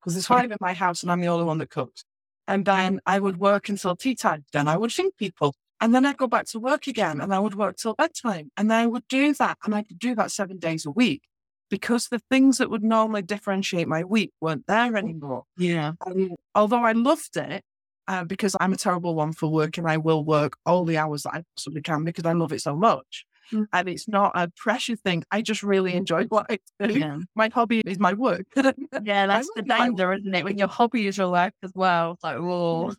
Because 0.00 0.14
there's 0.14 0.26
five 0.26 0.50
in 0.50 0.56
my 0.60 0.72
house 0.72 1.02
and 1.02 1.12
I'm 1.12 1.20
the 1.20 1.28
only 1.28 1.44
one 1.44 1.58
that 1.58 1.70
cooks. 1.70 2.04
And 2.48 2.64
then 2.64 3.00
I 3.06 3.18
would 3.18 3.38
work 3.38 3.68
until 3.68 3.96
tea 3.96 4.14
time. 4.14 4.44
Then 4.52 4.66
I 4.66 4.76
would 4.76 4.92
feed 4.92 5.16
people. 5.18 5.54
And 5.80 5.94
then 5.94 6.04
I'd 6.04 6.16
go 6.16 6.26
back 6.26 6.46
to 6.46 6.58
work 6.58 6.86
again 6.86 7.20
and 7.20 7.34
I 7.34 7.38
would 7.38 7.54
work 7.54 7.76
till 7.76 7.94
bedtime. 7.94 8.50
And 8.56 8.72
I 8.72 8.86
would 8.86 9.06
do 9.08 9.34
that. 9.34 9.58
And 9.64 9.74
I 9.74 9.82
could 9.82 9.98
do 9.98 10.14
that 10.14 10.30
seven 10.30 10.58
days 10.58 10.84
a 10.84 10.90
week 10.90 11.22
because 11.70 12.08
the 12.08 12.18
things 12.30 12.58
that 12.58 12.70
would 12.70 12.82
normally 12.82 13.22
differentiate 13.22 13.88
my 13.88 14.04
week 14.04 14.32
weren't 14.40 14.66
there 14.66 14.96
anymore. 14.96 15.44
Yeah. 15.56 15.92
And 16.04 16.36
although 16.54 16.84
I 16.84 16.92
loved 16.92 17.36
it, 17.36 17.62
uh, 18.08 18.24
because 18.24 18.56
I'm 18.58 18.72
a 18.72 18.76
terrible 18.76 19.14
one 19.14 19.32
for 19.32 19.48
work 19.48 19.78
and 19.78 19.88
I 19.88 19.96
will 19.96 20.24
work 20.24 20.56
all 20.66 20.84
the 20.84 20.98
hours 20.98 21.22
that 21.22 21.34
I 21.34 21.44
possibly 21.56 21.80
can 21.80 22.04
because 22.04 22.26
I 22.26 22.32
love 22.32 22.52
it 22.52 22.60
so 22.60 22.76
much. 22.76 23.24
Mm. 23.52 23.66
And 23.72 23.88
it's 23.88 24.08
not 24.08 24.32
a 24.34 24.48
pressure 24.56 24.96
thing. 24.96 25.24
I 25.30 25.42
just 25.42 25.62
really 25.62 25.94
enjoy 25.94 26.24
what 26.28 26.46
I 26.50 26.58
do. 26.78 26.98
Yeah. 26.98 27.18
My 27.34 27.50
hobby 27.52 27.82
is 27.84 27.98
my 27.98 28.12
work. 28.12 28.46
Yeah, 29.02 29.26
that's 29.26 29.48
the 29.56 29.64
my 29.64 29.86
danger, 29.86 30.12
isn't 30.12 30.34
it? 30.34 30.44
When 30.44 30.58
your 30.58 30.68
hobby 30.68 31.06
is 31.06 31.16
your 31.16 31.26
life 31.26 31.54
as 31.62 31.72
well. 31.74 32.12
It's 32.12 32.24
like, 32.24 32.36
oh, 32.38 32.94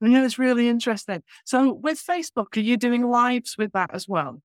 yeah, 0.00 0.24
it's 0.24 0.38
really 0.38 0.68
interesting. 0.68 1.22
So 1.44 1.72
with 1.72 2.02
Facebook, 2.02 2.56
are 2.56 2.60
you 2.60 2.76
doing 2.76 3.08
lives 3.08 3.56
with 3.58 3.72
that 3.72 3.90
as 3.92 4.08
well? 4.08 4.40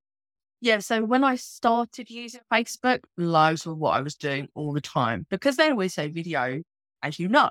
Yeah, 0.62 0.80
so 0.80 1.04
when 1.04 1.24
I 1.24 1.36
started 1.36 2.10
using 2.10 2.42
Facebook, 2.52 3.02
lives 3.18 3.66
were 3.66 3.76
what 3.76 3.96
I 3.96 4.02
was 4.02 4.16
doing 4.16 4.48
all 4.56 4.74
the 4.74 4.82
time 4.82 5.26
because 5.30 5.58
they 5.58 5.70
always 5.70 5.94
say 5.94 6.10
video, 6.10 6.62
as 7.04 7.20
you 7.20 7.28
know, 7.28 7.50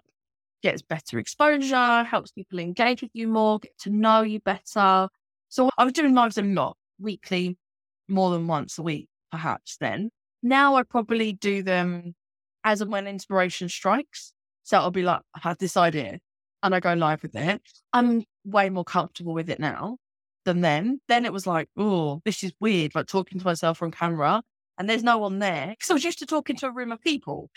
gets 0.62 0.83
better 0.83 1.18
exposure, 1.18 2.02
helps 2.04 2.33
people 2.33 2.59
engage 2.59 3.02
with 3.02 3.11
you 3.14 3.28
more, 3.28 3.61
get 3.61 3.78
to 3.80 3.90
know 3.90 4.23
you 4.23 4.40
better. 4.40 5.09
So 5.49 5.71
I 5.78 5.85
was 5.85 5.92
doing 5.92 6.14
lives 6.14 6.38
a 6.38 6.42
lot, 6.42 6.76
weekly, 6.98 7.56
more 8.08 8.30
than 8.30 8.46
once 8.46 8.78
a 8.78 8.82
week, 8.82 9.08
perhaps 9.30 9.76
then. 9.78 10.10
Now 10.42 10.76
I 10.76 10.82
probably 10.82 11.32
do 11.32 11.62
them 11.62 12.14
as 12.64 12.80
and 12.80 12.90
when 12.90 13.06
inspiration 13.06 13.68
strikes. 13.68 14.32
So 14.62 14.78
I'll 14.78 14.90
be 14.90 15.02
like, 15.02 15.20
I 15.34 15.40
had 15.40 15.58
this 15.58 15.76
idea 15.76 16.18
and 16.62 16.74
I 16.74 16.80
go 16.80 16.94
live 16.94 17.22
with 17.22 17.36
it. 17.36 17.62
I'm 17.92 18.24
way 18.44 18.70
more 18.70 18.84
comfortable 18.84 19.34
with 19.34 19.50
it 19.50 19.60
now 19.60 19.98
than 20.44 20.60
then. 20.60 21.00
Then 21.08 21.24
it 21.24 21.32
was 21.32 21.46
like, 21.46 21.68
oh, 21.76 22.20
this 22.24 22.42
is 22.42 22.52
weird, 22.60 22.94
like 22.94 23.06
talking 23.06 23.38
to 23.38 23.44
myself 23.44 23.82
on 23.82 23.90
camera 23.90 24.42
and 24.78 24.88
there's 24.88 25.02
no 25.02 25.18
one 25.18 25.38
there. 25.38 25.68
Because 25.68 25.90
I 25.90 25.94
was 25.94 26.04
used 26.04 26.18
to 26.20 26.26
talking 26.26 26.56
to 26.56 26.66
a 26.66 26.72
room 26.72 26.92
of 26.92 27.00
people. 27.00 27.50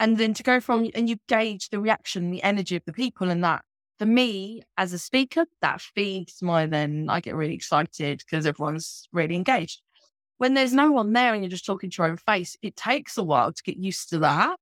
And 0.00 0.18
then 0.18 0.34
to 0.34 0.42
go 0.42 0.60
from, 0.60 0.90
and 0.94 1.08
you 1.08 1.16
gauge 1.28 1.70
the 1.70 1.80
reaction, 1.80 2.30
the 2.30 2.42
energy 2.42 2.76
of 2.76 2.84
the 2.84 2.92
people 2.92 3.30
and 3.30 3.42
that. 3.44 3.62
For 3.98 4.06
me, 4.06 4.62
as 4.76 4.92
a 4.92 4.98
speaker, 4.98 5.46
that 5.60 5.80
feeds 5.80 6.42
my 6.42 6.66
then, 6.66 7.06
I 7.08 7.20
get 7.20 7.36
really 7.36 7.54
excited 7.54 8.18
because 8.18 8.46
everyone's 8.46 9.08
really 9.12 9.36
engaged. 9.36 9.82
When 10.38 10.54
there's 10.54 10.72
no 10.72 10.90
one 10.90 11.12
there 11.12 11.32
and 11.32 11.42
you're 11.42 11.50
just 11.50 11.64
talking 11.64 11.90
to 11.90 12.02
your 12.02 12.10
own 12.10 12.16
face, 12.16 12.56
it 12.60 12.74
takes 12.74 13.16
a 13.16 13.22
while 13.22 13.52
to 13.52 13.62
get 13.62 13.76
used 13.76 14.10
to 14.10 14.18
that. 14.18 14.56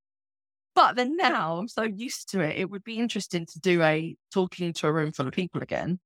But 0.74 0.96
then 0.96 1.16
now 1.16 1.56
I'm 1.56 1.68
so 1.68 1.82
used 1.82 2.30
to 2.30 2.40
it, 2.40 2.56
it 2.56 2.70
would 2.70 2.84
be 2.84 2.98
interesting 2.98 3.46
to 3.46 3.60
do 3.60 3.82
a 3.82 4.16
talking 4.32 4.72
to 4.74 4.86
a 4.86 4.92
room 4.92 5.12
full 5.12 5.26
of 5.26 5.34
people 5.34 5.62
again. 5.62 5.98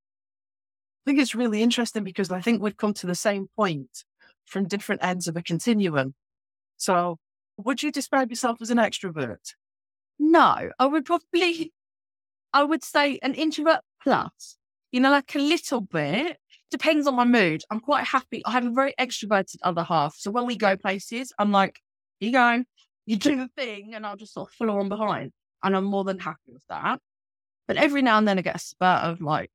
I 1.04 1.10
think 1.10 1.20
it's 1.20 1.34
really 1.34 1.62
interesting 1.62 2.04
because 2.04 2.30
I 2.32 2.40
think 2.40 2.60
we've 2.60 2.76
come 2.76 2.94
to 2.94 3.06
the 3.06 3.14
same 3.14 3.48
point 3.56 4.04
from 4.44 4.66
different 4.66 5.04
ends 5.04 5.28
of 5.28 5.36
a 5.36 5.42
continuum. 5.42 6.14
So 6.76 7.18
would 7.58 7.82
you 7.82 7.92
describe 7.92 8.30
yourself 8.30 8.60
as 8.60 8.70
an 8.70 8.78
extrovert? 8.78 9.54
No, 10.18 10.70
I 10.78 10.86
would 10.86 11.04
probably, 11.04 11.72
I 12.56 12.62
would 12.62 12.82
say 12.82 13.18
an 13.22 13.34
introvert 13.34 13.80
plus, 14.02 14.56
you 14.90 14.98
know, 14.98 15.10
like 15.10 15.34
a 15.34 15.38
little 15.38 15.82
bit. 15.82 16.38
Depends 16.70 17.06
on 17.06 17.14
my 17.14 17.26
mood. 17.26 17.62
I'm 17.70 17.80
quite 17.80 18.06
happy. 18.06 18.42
I 18.46 18.52
have 18.52 18.64
a 18.64 18.70
very 18.70 18.94
extroverted 18.98 19.56
other 19.62 19.82
half. 19.82 20.16
So 20.16 20.30
when 20.30 20.46
we 20.46 20.56
go 20.56 20.74
places, 20.74 21.34
I'm 21.38 21.52
like, 21.52 21.78
you 22.18 22.32
go, 22.32 22.64
you 23.04 23.16
do 23.18 23.36
the 23.36 23.48
thing, 23.58 23.94
and 23.94 24.06
I'll 24.06 24.16
just 24.16 24.32
sort 24.32 24.48
of 24.48 24.54
follow 24.54 24.80
on 24.80 24.88
behind. 24.88 25.32
And 25.62 25.76
I'm 25.76 25.84
more 25.84 26.02
than 26.02 26.18
happy 26.18 26.50
with 26.50 26.62
that. 26.70 26.98
But 27.68 27.76
every 27.76 28.00
now 28.00 28.16
and 28.16 28.26
then 28.26 28.38
I 28.38 28.42
get 28.42 28.56
a 28.56 28.58
spurt 28.58 29.02
of 29.02 29.20
like, 29.20 29.50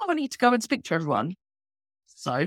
oh, 0.00 0.06
I 0.08 0.14
need 0.14 0.30
to 0.30 0.38
go 0.38 0.52
and 0.52 0.62
speak 0.62 0.84
to 0.84 0.94
everyone. 0.94 1.34
So 2.06 2.46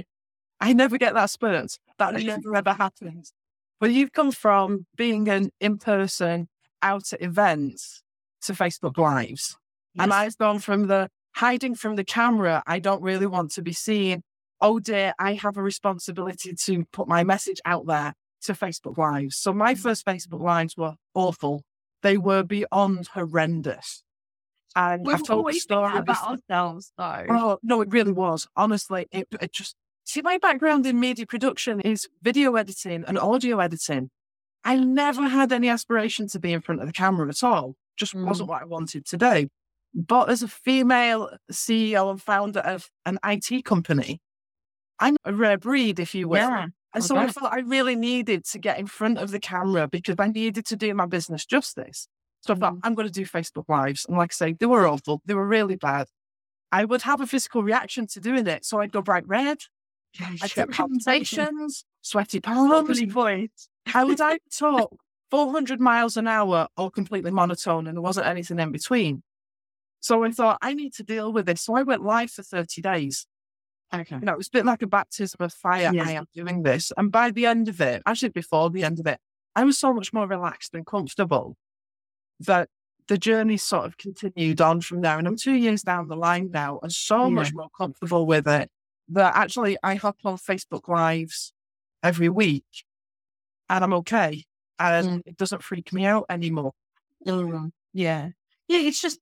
I 0.61 0.71
never 0.71 0.97
get 0.97 1.15
that 1.15 1.31
spurt. 1.31 1.77
That 1.99 2.13
never 2.13 2.55
ever 2.55 2.73
happens. 2.73 3.33
But 3.81 3.91
you've 3.91 4.13
come 4.13 4.31
from 4.31 4.85
being 4.95 5.27
an 5.27 5.51
in 5.59 5.77
person 5.77 6.47
out 6.81 7.11
at 7.11 7.21
events 7.21 8.03
to 8.43 8.53
Facebook 8.53 8.97
Lives. 8.97 9.57
And. 10.03 10.13
I've 10.13 10.37
gone 10.37 10.59
from 10.59 10.87
the 10.87 11.09
hiding 11.35 11.75
from 11.75 11.95
the 11.95 12.03
camera. 12.03 12.63
I 12.67 12.79
don't 12.79 13.01
really 13.01 13.27
want 13.27 13.51
to 13.51 13.61
be 13.61 13.73
seen. 13.73 14.21
Oh 14.59 14.79
dear, 14.79 15.13
I 15.19 15.33
have 15.33 15.57
a 15.57 15.61
responsibility 15.61 16.53
to 16.53 16.85
put 16.91 17.07
my 17.07 17.23
message 17.23 17.61
out 17.65 17.85
there 17.85 18.13
to 18.41 18.53
Facebook 18.53 18.97
Lives. 18.97 19.35
So 19.35 19.53
my 19.53 19.75
first 19.75 20.05
Facebook 20.05 20.41
Lives 20.41 20.75
were 20.75 20.95
awful. 21.13 21.63
They 22.01 22.17
were 22.17 22.43
beyond 22.43 23.07
horrendous. 23.13 24.03
And 24.75 25.05
We've 25.05 25.15
I've 25.15 25.23
told 25.23 25.47
the 25.47 25.53
story 25.53 25.97
about 25.97 26.39
ourselves, 26.49 26.91
though. 26.97 27.25
Oh, 27.29 27.57
no, 27.63 27.81
it 27.81 27.89
really 27.91 28.11
was. 28.11 28.47
Honestly, 28.55 29.07
it, 29.11 29.27
it 29.41 29.51
just, 29.51 29.75
see, 30.03 30.21
my 30.21 30.37
background 30.37 30.85
in 30.85 30.99
media 30.99 31.25
production 31.25 31.81
is 31.81 32.07
video 32.21 32.55
editing 32.55 33.03
and 33.07 33.17
audio 33.17 33.59
editing. 33.59 34.11
I 34.63 34.75
never 34.75 35.27
had 35.27 35.51
any 35.51 35.69
aspiration 35.69 36.27
to 36.29 36.39
be 36.39 36.53
in 36.53 36.61
front 36.61 36.81
of 36.81 36.87
the 36.87 36.93
camera 36.93 37.27
at 37.29 37.43
all. 37.43 37.75
Just 37.95 38.15
Mm. 38.15 38.25
wasn't 38.27 38.49
what 38.49 38.61
I 38.61 38.65
wanted 38.65 39.05
to 39.07 39.17
do. 39.17 39.47
But 39.97 40.29
as 40.29 40.43
a 40.43 40.47
female 40.47 41.31
CEO 41.51 42.11
and 42.11 42.21
founder 42.21 42.59
of 42.59 42.89
an 43.07 43.17
IT 43.25 43.65
company, 43.65 44.21
I'm 44.99 45.17
a 45.25 45.33
rare 45.33 45.57
breed, 45.57 45.99
if 45.99 46.13
you 46.13 46.27
will. 46.27 46.37
Yeah. 46.37 46.67
And 46.93 47.03
so 47.03 47.15
I 47.15 47.23
okay. 47.23 47.33
felt 47.33 47.51
I 47.51 47.59
really 47.59 47.95
needed 47.95 48.45
to 48.45 48.59
get 48.59 48.77
in 48.79 48.85
front 48.85 49.17
of 49.17 49.31
the 49.31 49.39
camera 49.39 49.87
because 49.87 50.15
I 50.19 50.27
needed 50.27 50.65
to 50.67 50.75
do 50.75 50.93
my 50.93 51.07
business 51.07 51.45
justice. 51.45 52.07
So 52.41 52.53
I 52.53 52.57
thought, 52.57 52.75
Mhm. 52.75 52.79
I'm 52.83 52.93
going 52.93 53.07
to 53.07 53.13
do 53.13 53.25
Facebook 53.25 53.65
Lives. 53.67 54.05
And 54.07 54.17
like 54.17 54.31
I 54.31 54.35
say, 54.35 54.53
they 54.53 54.67
were 54.67 54.87
awful. 54.87 55.21
They 55.25 55.33
were 55.33 55.47
really 55.47 55.75
bad. 55.75 56.07
I 56.71 56.85
would 56.85 57.01
have 57.01 57.19
a 57.19 57.27
physical 57.27 57.63
reaction 57.63 58.05
to 58.07 58.19
doing 58.19 58.45
it. 58.45 58.65
So 58.65 58.79
I'd 58.79 58.91
go 58.91 59.01
bright 59.01 59.27
red. 59.27 59.57
I'd 60.19 60.53
get 60.53 60.69
palpitations, 60.71 61.85
sweaty 62.01 62.39
palms. 62.39 62.99
Voice. 63.11 63.69
I 63.93 64.03
would 64.03 64.21
either 64.21 64.39
talk 64.51 64.95
400 65.31 65.79
miles 65.79 66.17
an 66.17 66.27
hour 66.27 66.67
or 66.77 66.91
completely 66.91 67.31
monotone, 67.31 67.87
and 67.87 67.97
there 67.97 68.01
wasn't 68.01 68.27
anything 68.27 68.59
in 68.59 68.71
between. 68.71 69.23
So 69.99 70.23
I 70.23 70.31
thought, 70.31 70.57
I 70.61 70.73
need 70.73 70.93
to 70.95 71.03
deal 71.03 71.33
with 71.33 71.45
this. 71.47 71.61
So 71.61 71.75
I 71.75 71.83
went 71.83 72.03
live 72.03 72.31
for 72.31 72.43
30 72.43 72.81
days. 72.81 73.27
Okay. 73.93 74.15
You 74.15 74.21
know, 74.21 74.33
it 74.33 74.37
was 74.37 74.47
a 74.47 74.51
bit 74.51 74.65
like 74.65 74.81
a 74.81 74.87
baptism 74.87 75.37
of 75.41 75.53
fire. 75.53 75.91
Yes. 75.93 76.07
I 76.07 76.11
am 76.13 76.25
doing 76.33 76.63
this. 76.63 76.91
And 76.97 77.11
by 77.11 77.31
the 77.31 77.45
end 77.45 77.67
of 77.67 77.79
it, 77.81 78.03
actually 78.05 78.29
before 78.29 78.69
the 78.69 78.83
end 78.83 78.99
of 78.99 79.07
it, 79.07 79.19
I 79.55 79.63
was 79.63 79.77
so 79.77 79.93
much 79.93 80.13
more 80.13 80.27
relaxed 80.27 80.73
and 80.75 80.85
comfortable 80.85 81.57
that 82.41 82.69
the 83.07 83.17
journey 83.17 83.57
sort 83.57 83.85
of 83.85 83.97
continued 83.97 84.59
on 84.61 84.81
from 84.81 85.01
there. 85.01 85.17
And 85.17 85.27
I'm 85.27 85.37
two 85.37 85.53
years 85.53 85.81
down 85.81 86.09
the 86.09 86.15
line 86.17 86.51
now 86.51 86.79
and 86.83 86.91
so 86.91 87.23
Yeah. 87.23 87.29
much 87.29 87.53
more 87.53 87.69
comfortable 87.75 88.25
with 88.25 88.47
it 88.47 88.69
that 89.09 89.35
actually 89.35 89.77
I 89.81 89.95
hop 89.95 90.17
on 90.25 90.37
Facebook 90.37 90.87
Lives 90.89 91.53
every 92.03 92.29
week 92.29 92.65
and 93.69 93.83
I'm 93.83 93.93
okay. 93.93 94.43
And 94.77 95.07
Mm. 95.07 95.21
it 95.25 95.37
doesn't 95.37 95.63
freak 95.63 95.91
me 95.93 96.05
out 96.05 96.25
anymore. 96.29 96.73
Mm, 97.25 97.71
Yeah. 97.93 98.29
Yeah, 98.67 98.79
it's 98.79 99.01
just 99.01 99.19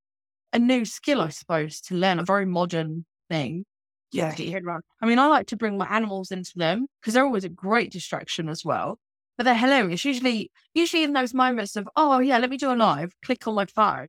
a 0.56 0.60
new 0.60 0.86
skill, 0.86 1.22
I 1.22 1.30
suppose, 1.30 1.82
to 1.82 1.96
learn 1.96 2.18
a 2.18 2.24
very 2.24 2.46
modern 2.46 3.06
thing. 3.30 3.66
Yeah. 4.12 4.30
to 4.30 4.38
get 4.38 4.46
your 4.46 4.54
head 4.54 4.64
around. 4.64 4.84
I 5.02 5.06
mean, 5.06 5.20
I 5.20 5.28
like 5.28 5.48
to 5.48 5.58
bring 5.58 5.78
my 5.78 5.86
animals 5.88 6.32
into 6.32 6.54
them 6.56 6.88
because 7.02 7.14
they're 7.14 7.26
always 7.26 7.44
a 7.44 7.50
great 7.50 7.92
distraction 7.92 8.48
as 8.48 8.64
well. 8.64 8.98
But 9.38 9.44
they're 9.44 9.54
hilarious. 9.54 10.06
Usually, 10.06 10.52
usually 10.74 11.04
in 11.04 11.12
those 11.12 11.34
moments 11.34 11.76
of, 11.76 11.90
oh 11.98 12.20
yeah, 12.20 12.38
let 12.38 12.50
me 12.50 12.56
do 12.56 12.72
a 12.72 12.76
live, 12.76 13.12
click 13.26 13.46
on 13.46 13.56
my 13.56 13.66
phone, 13.66 14.08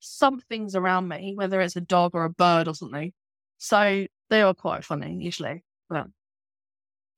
something's 0.00 0.76
around 0.76 1.08
me, 1.08 1.32
whether 1.34 1.62
it's 1.62 1.76
a 1.76 1.80
dog 1.80 2.10
or 2.12 2.24
a 2.24 2.30
bird 2.30 2.68
or 2.68 2.74
something. 2.74 3.12
So 3.56 4.06
they 4.28 4.42
are 4.42 4.52
quite 4.52 4.84
funny 4.84 5.16
usually. 5.18 5.64
But 5.88 6.08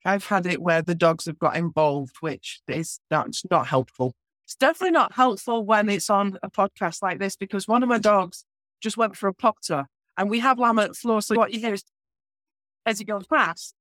I've 0.05 0.27
had 0.27 0.47
it 0.47 0.63
where 0.63 0.83
the 0.83 0.95
dogs 0.95 1.27
have 1.27 1.41
got 1.41 1.57
involved, 1.57 2.17
which 2.21 2.61
is 2.69 3.01
that's 3.11 3.43
not 3.51 3.67
helpful. 3.67 4.15
It's 4.47 4.55
definitely 4.55 4.93
not 4.93 5.15
helpful 5.15 5.65
when 5.65 5.89
it's 5.89 6.11
on 6.11 6.39
a 6.45 6.51
podcast 6.51 7.03
like 7.03 7.19
this 7.19 7.35
because 7.35 7.67
one 7.67 7.83
of 7.83 7.89
my 7.89 7.99
dogs 7.99 8.45
just 8.81 8.97
went 8.97 9.17
for 9.17 9.29
a 9.29 9.35
potter 9.35 9.87
and 10.17 10.31
we 10.31 10.41
have 10.41 10.59
lamb 10.59 10.79
at 10.79 10.97
floor. 10.97 11.23
So 11.23 11.35
what 11.35 11.53
you 11.53 11.61
hear 11.61 11.75
is 11.75 11.85
as 12.87 12.99
he 12.99 13.05
goes 13.05 13.27
past. 13.27 13.75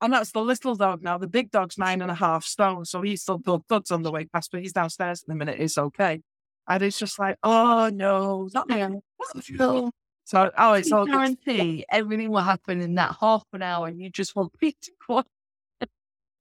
And 0.00 0.12
that's 0.12 0.30
the 0.30 0.40
little 0.40 0.76
dog 0.76 1.02
now. 1.02 1.18
The 1.18 1.26
big 1.26 1.50
dog's 1.50 1.76
nine 1.76 2.00
and 2.02 2.10
a 2.10 2.14
half 2.14 2.44
stone. 2.44 2.84
So 2.84 3.02
he's 3.02 3.22
still 3.22 3.38
got 3.38 3.66
thuds 3.68 3.90
on 3.90 4.02
the 4.02 4.12
way 4.12 4.26
past, 4.26 4.50
but 4.52 4.60
he's 4.60 4.72
downstairs 4.72 5.24
in 5.26 5.32
a 5.32 5.34
minute. 5.34 5.58
It's 5.58 5.76
okay. 5.76 6.20
And 6.68 6.82
it's 6.82 6.98
just 6.98 7.18
like, 7.18 7.36
oh 7.42 7.90
no, 7.92 8.48
not 8.54 8.68
me. 8.68 9.00
So, 10.24 10.50
oh, 10.58 10.74
it's 10.74 10.92
all 10.92 11.06
guarantee 11.06 11.86
everything 11.90 12.30
will 12.30 12.40
happen 12.40 12.82
in 12.82 12.94
that 12.96 13.16
half 13.18 13.44
an 13.54 13.62
hour. 13.62 13.88
And 13.88 13.98
you 14.00 14.10
just 14.10 14.36
want 14.36 14.52
me 14.62 14.76
to 14.80 14.92
quiet. 15.04 15.26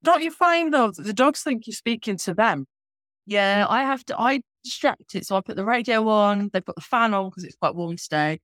Don't 0.03 0.21
you 0.21 0.31
find 0.31 0.73
though 0.73 0.91
that 0.91 1.03
the 1.03 1.13
dogs 1.13 1.41
think 1.41 1.65
you're 1.65 1.73
speaking 1.73 2.17
to 2.17 2.33
them? 2.33 2.67
Yeah, 3.25 3.65
I 3.67 3.83
have 3.83 4.05
to. 4.05 4.19
I 4.19 4.41
distract 4.67 5.15
it, 5.15 5.25
so 5.25 5.35
I 5.35 5.41
put 5.41 5.55
the 5.55 5.65
radio 5.65 6.07
on. 6.07 6.49
They 6.53 6.61
put 6.61 6.75
the 6.75 6.81
fan 6.81 7.13
on 7.13 7.29
because 7.29 7.43
it's 7.43 7.55
quite 7.55 7.75
warm 7.75 7.97
today, 7.97 8.39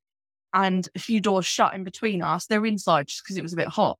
and 0.54 0.88
a 0.96 1.00
few 1.00 1.20
doors 1.22 1.46
shut 1.46 1.74
in 1.74 1.84
between 1.84 2.22
us. 2.22 2.48
They're 2.48 2.66
inside 2.66 3.08
just 3.08 3.24
because 3.24 3.38
it 3.38 3.44
was 3.44 3.54
a 3.54 3.58
bit 3.58 3.68
hot, 3.68 3.98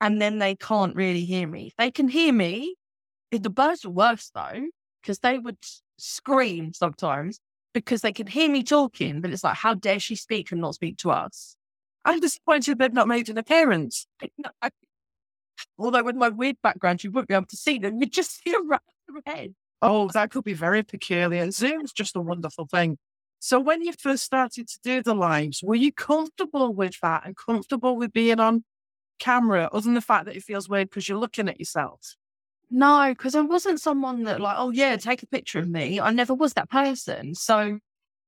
and 0.00 0.20
then 0.20 0.38
they 0.38 0.56
can't 0.56 0.96
really 0.96 1.24
hear 1.24 1.46
me. 1.46 1.72
They 1.78 1.90
can 1.90 2.08
hear 2.08 2.32
me. 2.32 2.76
The 3.30 3.50
birds 3.50 3.84
are 3.84 3.90
worse 3.90 4.30
though 4.34 4.66
because 5.02 5.20
they 5.20 5.38
would 5.38 5.58
scream 5.98 6.72
sometimes 6.72 7.40
because 7.72 8.02
they 8.02 8.12
can 8.12 8.26
hear 8.26 8.50
me 8.50 8.62
talking, 8.62 9.20
but 9.20 9.30
it's 9.30 9.44
like, 9.44 9.56
how 9.56 9.74
dare 9.74 10.00
she 10.00 10.16
speak 10.16 10.50
and 10.50 10.60
not 10.60 10.74
speak 10.74 10.96
to 10.98 11.10
us? 11.10 11.56
I'm 12.04 12.20
disappointed 12.20 12.78
they've 12.78 12.92
not 12.92 13.08
made 13.08 13.28
an 13.28 13.38
appearance. 13.38 14.06
Although 15.78 16.02
with 16.02 16.16
my 16.16 16.28
weird 16.28 16.56
background, 16.62 17.04
you 17.04 17.10
wouldn't 17.10 17.28
be 17.28 17.34
able 17.34 17.46
to 17.46 17.56
see 17.56 17.78
them. 17.78 18.00
You'd 18.00 18.12
just 18.12 18.42
see 18.42 18.52
a 18.52 18.60
rat 18.62 18.82
head. 19.26 19.54
Oh, 19.82 20.08
that 20.08 20.30
could 20.30 20.44
be 20.44 20.52
very 20.52 20.82
peculiar. 20.82 21.50
Zoom's 21.50 21.92
just 21.92 22.16
a 22.16 22.20
wonderful 22.20 22.66
thing. 22.66 22.98
So 23.38 23.58
when 23.58 23.82
you 23.82 23.92
first 23.92 24.24
started 24.24 24.68
to 24.68 24.78
do 24.82 25.02
the 25.02 25.14
lives, 25.14 25.62
were 25.62 25.74
you 25.74 25.92
comfortable 25.92 26.74
with 26.74 26.94
that 27.02 27.24
and 27.24 27.34
comfortable 27.36 27.96
with 27.96 28.12
being 28.12 28.38
on 28.38 28.64
camera, 29.18 29.70
other 29.72 29.84
than 29.84 29.94
the 29.94 30.02
fact 30.02 30.26
that 30.26 30.36
it 30.36 30.42
feels 30.42 30.68
weird 30.68 30.90
because 30.90 31.08
you're 31.08 31.18
looking 31.18 31.48
at 31.48 31.58
yourself? 31.58 32.16
No, 32.70 33.06
because 33.08 33.34
I 33.34 33.40
wasn't 33.40 33.80
someone 33.80 34.24
that 34.24 34.40
like, 34.40 34.56
oh 34.58 34.70
yeah, 34.70 34.96
take 34.96 35.22
a 35.22 35.26
picture 35.26 35.58
of 35.58 35.68
me. 35.68 35.98
I 35.98 36.10
never 36.10 36.34
was 36.34 36.52
that 36.54 36.70
person. 36.70 37.34
So 37.34 37.78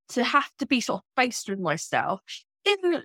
to 0.09 0.23
have 0.23 0.49
to 0.59 0.65
be 0.65 0.81
sort 0.81 1.01
of 1.01 1.21
faced 1.21 1.49
with 1.49 1.59
myself 1.59 2.21
in 2.65 3.03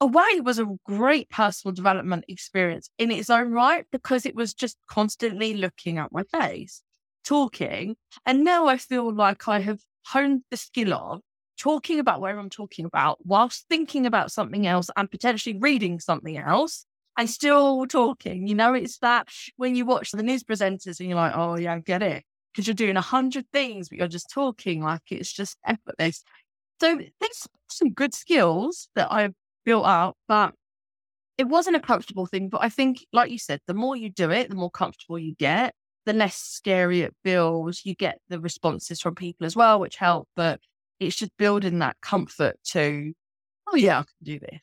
a 0.00 0.06
way 0.06 0.40
was 0.40 0.58
a 0.58 0.66
great 0.84 1.28
personal 1.28 1.74
development 1.74 2.24
experience 2.28 2.88
in 2.98 3.10
its 3.10 3.30
own 3.30 3.50
right 3.52 3.84
because 3.90 4.24
it 4.24 4.34
was 4.34 4.54
just 4.54 4.76
constantly 4.88 5.54
looking 5.54 5.98
at 5.98 6.12
my 6.12 6.22
face, 6.24 6.82
talking. 7.28 7.94
And 8.24 8.42
now 8.42 8.66
I 8.66 8.78
feel 8.78 9.14
like 9.14 9.46
I 9.48 9.60
have 9.60 9.80
honed 10.06 10.42
the 10.50 10.56
skill 10.56 10.94
of 10.94 11.20
talking 11.58 11.98
about 11.98 12.20
where 12.20 12.38
I'm 12.38 12.48
talking 12.48 12.86
about 12.86 13.18
whilst 13.24 13.66
thinking 13.68 14.06
about 14.06 14.32
something 14.32 14.66
else 14.66 14.88
and 14.96 15.10
potentially 15.10 15.58
reading 15.58 16.00
something 16.00 16.38
else 16.38 16.86
and 17.18 17.28
still 17.28 17.86
talking. 17.86 18.46
You 18.46 18.54
know, 18.54 18.72
it's 18.72 18.98
that 18.98 19.28
when 19.56 19.74
you 19.74 19.84
watch 19.84 20.12
the 20.12 20.22
news 20.22 20.42
presenters 20.42 21.00
and 21.00 21.08
you're 21.08 21.16
like, 21.16 21.36
oh, 21.36 21.58
yeah, 21.58 21.74
I 21.74 21.80
get 21.80 22.02
it. 22.02 22.24
Because 22.52 22.66
you're 22.66 22.74
doing 22.74 22.96
a 22.96 23.02
hundred 23.02 23.44
things, 23.52 23.88
but 23.88 23.98
you're 23.98 24.08
just 24.08 24.30
talking 24.30 24.82
like 24.82 25.02
it's 25.10 25.32
just 25.32 25.58
effortless. 25.66 26.24
So 26.80 26.96
there's 27.20 27.48
some 27.68 27.92
good 27.92 28.14
skills 28.14 28.88
that 28.94 29.12
I've 29.12 29.34
built 29.64 29.84
up, 29.84 30.16
but 30.28 30.54
it 31.36 31.46
wasn't 31.48 31.76
a 31.76 31.80
comfortable 31.80 32.26
thing. 32.26 32.48
But 32.48 32.62
I 32.62 32.68
think, 32.68 33.04
like 33.12 33.30
you 33.30 33.38
said, 33.38 33.60
the 33.66 33.74
more 33.74 33.96
you 33.96 34.10
do 34.10 34.30
it, 34.30 34.48
the 34.48 34.56
more 34.56 34.70
comfortable 34.70 35.18
you 35.18 35.34
get, 35.34 35.74
the 36.08 36.14
less 36.14 36.36
scary 36.36 37.02
it 37.02 37.14
feels. 37.22 37.82
You 37.84 37.94
get 37.94 38.18
the 38.30 38.40
responses 38.40 38.98
from 38.98 39.14
people 39.14 39.46
as 39.46 39.54
well, 39.54 39.78
which 39.78 39.96
help. 39.96 40.26
But 40.34 40.58
it's 40.98 41.16
just 41.16 41.36
building 41.36 41.80
that 41.80 41.96
comfort 42.00 42.56
to, 42.70 43.12
oh, 43.68 43.76
yeah, 43.76 43.98
I 43.98 44.02
can 44.02 44.06
do 44.22 44.38
this. 44.38 44.60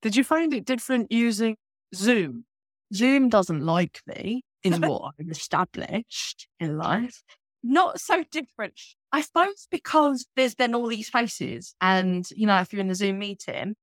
Did 0.00 0.16
you 0.16 0.24
find 0.24 0.54
it 0.54 0.64
different 0.64 1.12
using 1.12 1.56
Zoom? 1.94 2.46
Zoom 2.94 3.28
doesn't 3.28 3.60
like 3.60 4.00
me, 4.06 4.42
is 4.64 4.80
what 4.80 5.12
I've 5.20 5.28
established 5.28 6.48
in 6.58 6.78
life. 6.78 7.22
Not 7.62 8.00
so 8.00 8.24
different. 8.30 8.80
I 9.12 9.20
suppose 9.20 9.68
because 9.70 10.26
there's 10.34 10.54
then 10.54 10.74
all 10.74 10.86
these 10.86 11.10
faces, 11.10 11.74
and 11.82 12.26
you 12.34 12.46
know, 12.46 12.58
if 12.60 12.72
you're 12.72 12.80
in 12.80 12.88
a 12.88 12.94
Zoom 12.94 13.18
meeting, 13.18 13.74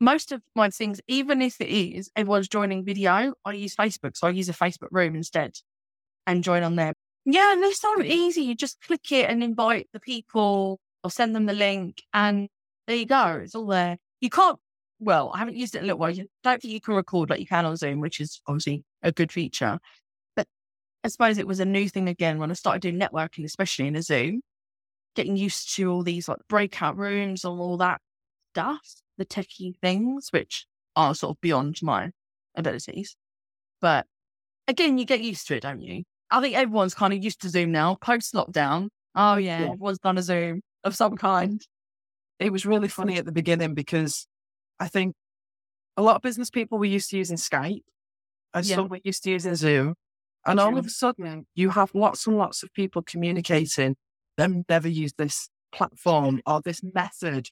most 0.00 0.32
of 0.32 0.42
my 0.54 0.70
things, 0.70 1.00
even 1.08 1.40
if 1.40 1.60
it 1.60 1.68
is 1.68 2.10
everyone's 2.16 2.48
joining 2.48 2.84
video, 2.84 3.34
I 3.44 3.52
use 3.52 3.74
Facebook. 3.74 4.16
So 4.16 4.26
I 4.26 4.30
use 4.30 4.48
a 4.48 4.52
Facebook 4.52 4.88
room 4.90 5.14
instead 5.14 5.54
and 6.26 6.44
join 6.44 6.62
on 6.62 6.76
there. 6.76 6.92
Yeah, 7.24 7.52
and 7.52 7.62
they're 7.62 7.70
mm-hmm. 7.70 8.00
so 8.00 8.04
easy. 8.04 8.42
You 8.42 8.54
just 8.54 8.80
click 8.82 9.10
it 9.10 9.28
and 9.28 9.42
invite 9.42 9.88
the 9.92 10.00
people 10.00 10.80
or 11.02 11.10
send 11.10 11.34
them 11.34 11.46
the 11.46 11.52
link, 11.52 12.02
and 12.12 12.48
there 12.86 12.96
you 12.96 13.06
go. 13.06 13.40
It's 13.42 13.54
all 13.54 13.66
there. 13.66 13.96
You 14.20 14.30
can't 14.30 14.58
well, 14.98 15.30
I 15.34 15.38
haven't 15.38 15.56
used 15.56 15.74
it 15.74 15.78
in 15.78 15.84
a 15.84 15.86
little 15.88 15.98
while. 15.98 16.10
I 16.10 16.26
don't 16.42 16.62
think 16.62 16.72
you 16.72 16.80
can 16.80 16.94
record 16.94 17.30
like 17.30 17.40
you 17.40 17.46
can 17.46 17.66
on 17.66 17.76
Zoom, 17.76 18.00
which 18.00 18.20
is 18.20 18.40
obviously 18.46 18.84
a 19.02 19.12
good 19.12 19.30
feature. 19.30 19.78
But 20.34 20.46
I 21.04 21.08
suppose 21.08 21.38
it 21.38 21.46
was 21.46 21.60
a 21.60 21.64
new 21.64 21.88
thing 21.88 22.08
again 22.08 22.38
when 22.38 22.50
I 22.50 22.54
started 22.54 22.82
doing 22.82 22.98
networking, 22.98 23.44
especially 23.44 23.88
in 23.88 23.96
a 23.96 24.02
Zoom, 24.02 24.40
getting 25.14 25.36
used 25.36 25.74
to 25.76 25.90
all 25.90 26.02
these 26.02 26.28
like 26.28 26.38
breakout 26.48 26.96
rooms 26.96 27.44
and 27.44 27.60
all 27.60 27.76
that 27.78 28.00
stuff, 28.54 29.02
the 29.18 29.26
techie 29.26 29.76
things, 29.80 30.28
which 30.30 30.66
are 30.94 31.14
sort 31.14 31.36
of 31.36 31.40
beyond 31.40 31.78
my 31.82 32.10
abilities. 32.56 33.16
But 33.80 34.06
again, 34.68 34.98
you 34.98 35.04
get 35.04 35.20
used 35.20 35.46
to 35.48 35.56
it, 35.56 35.62
don't 35.62 35.80
you? 35.80 36.04
I 36.30 36.40
think 36.40 36.56
everyone's 36.56 36.94
kind 36.94 37.12
of 37.12 37.22
used 37.22 37.40
to 37.42 37.48
Zoom 37.48 37.72
now, 37.72 37.96
post 37.96 38.34
lockdown. 38.34 38.88
Oh, 39.14 39.36
yeah, 39.36 39.60
yeah, 39.60 39.66
everyone's 39.66 39.98
done 39.98 40.18
a 40.18 40.22
Zoom 40.22 40.60
of 40.84 40.96
some 40.96 41.16
kind. 41.16 41.60
It 42.38 42.52
was 42.52 42.66
really 42.66 42.88
funny 42.88 43.16
at 43.16 43.24
the 43.24 43.32
beginning 43.32 43.74
because 43.74 44.26
I 44.78 44.88
think 44.88 45.14
a 45.96 46.02
lot 46.02 46.16
of 46.16 46.22
business 46.22 46.50
people 46.50 46.78
were 46.78 46.84
used 46.84 47.10
to 47.10 47.16
using 47.16 47.36
Skype 47.36 47.82
and 48.52 48.66
yeah. 48.66 48.76
some 48.76 48.88
were 48.88 49.00
used 49.04 49.22
to 49.24 49.30
using 49.30 49.54
Zoom. 49.54 49.94
And 50.44 50.60
all 50.60 50.78
of 50.78 50.86
a 50.86 50.90
sudden, 50.90 51.46
you 51.54 51.70
have 51.70 51.90
lots 51.92 52.26
and 52.26 52.36
lots 52.36 52.62
of 52.62 52.72
people 52.72 53.02
communicating. 53.02 53.96
Them 54.36 54.64
never 54.68 54.88
used 54.88 55.16
this 55.18 55.48
platform 55.72 56.40
or 56.46 56.60
this 56.64 56.82
method. 56.94 57.48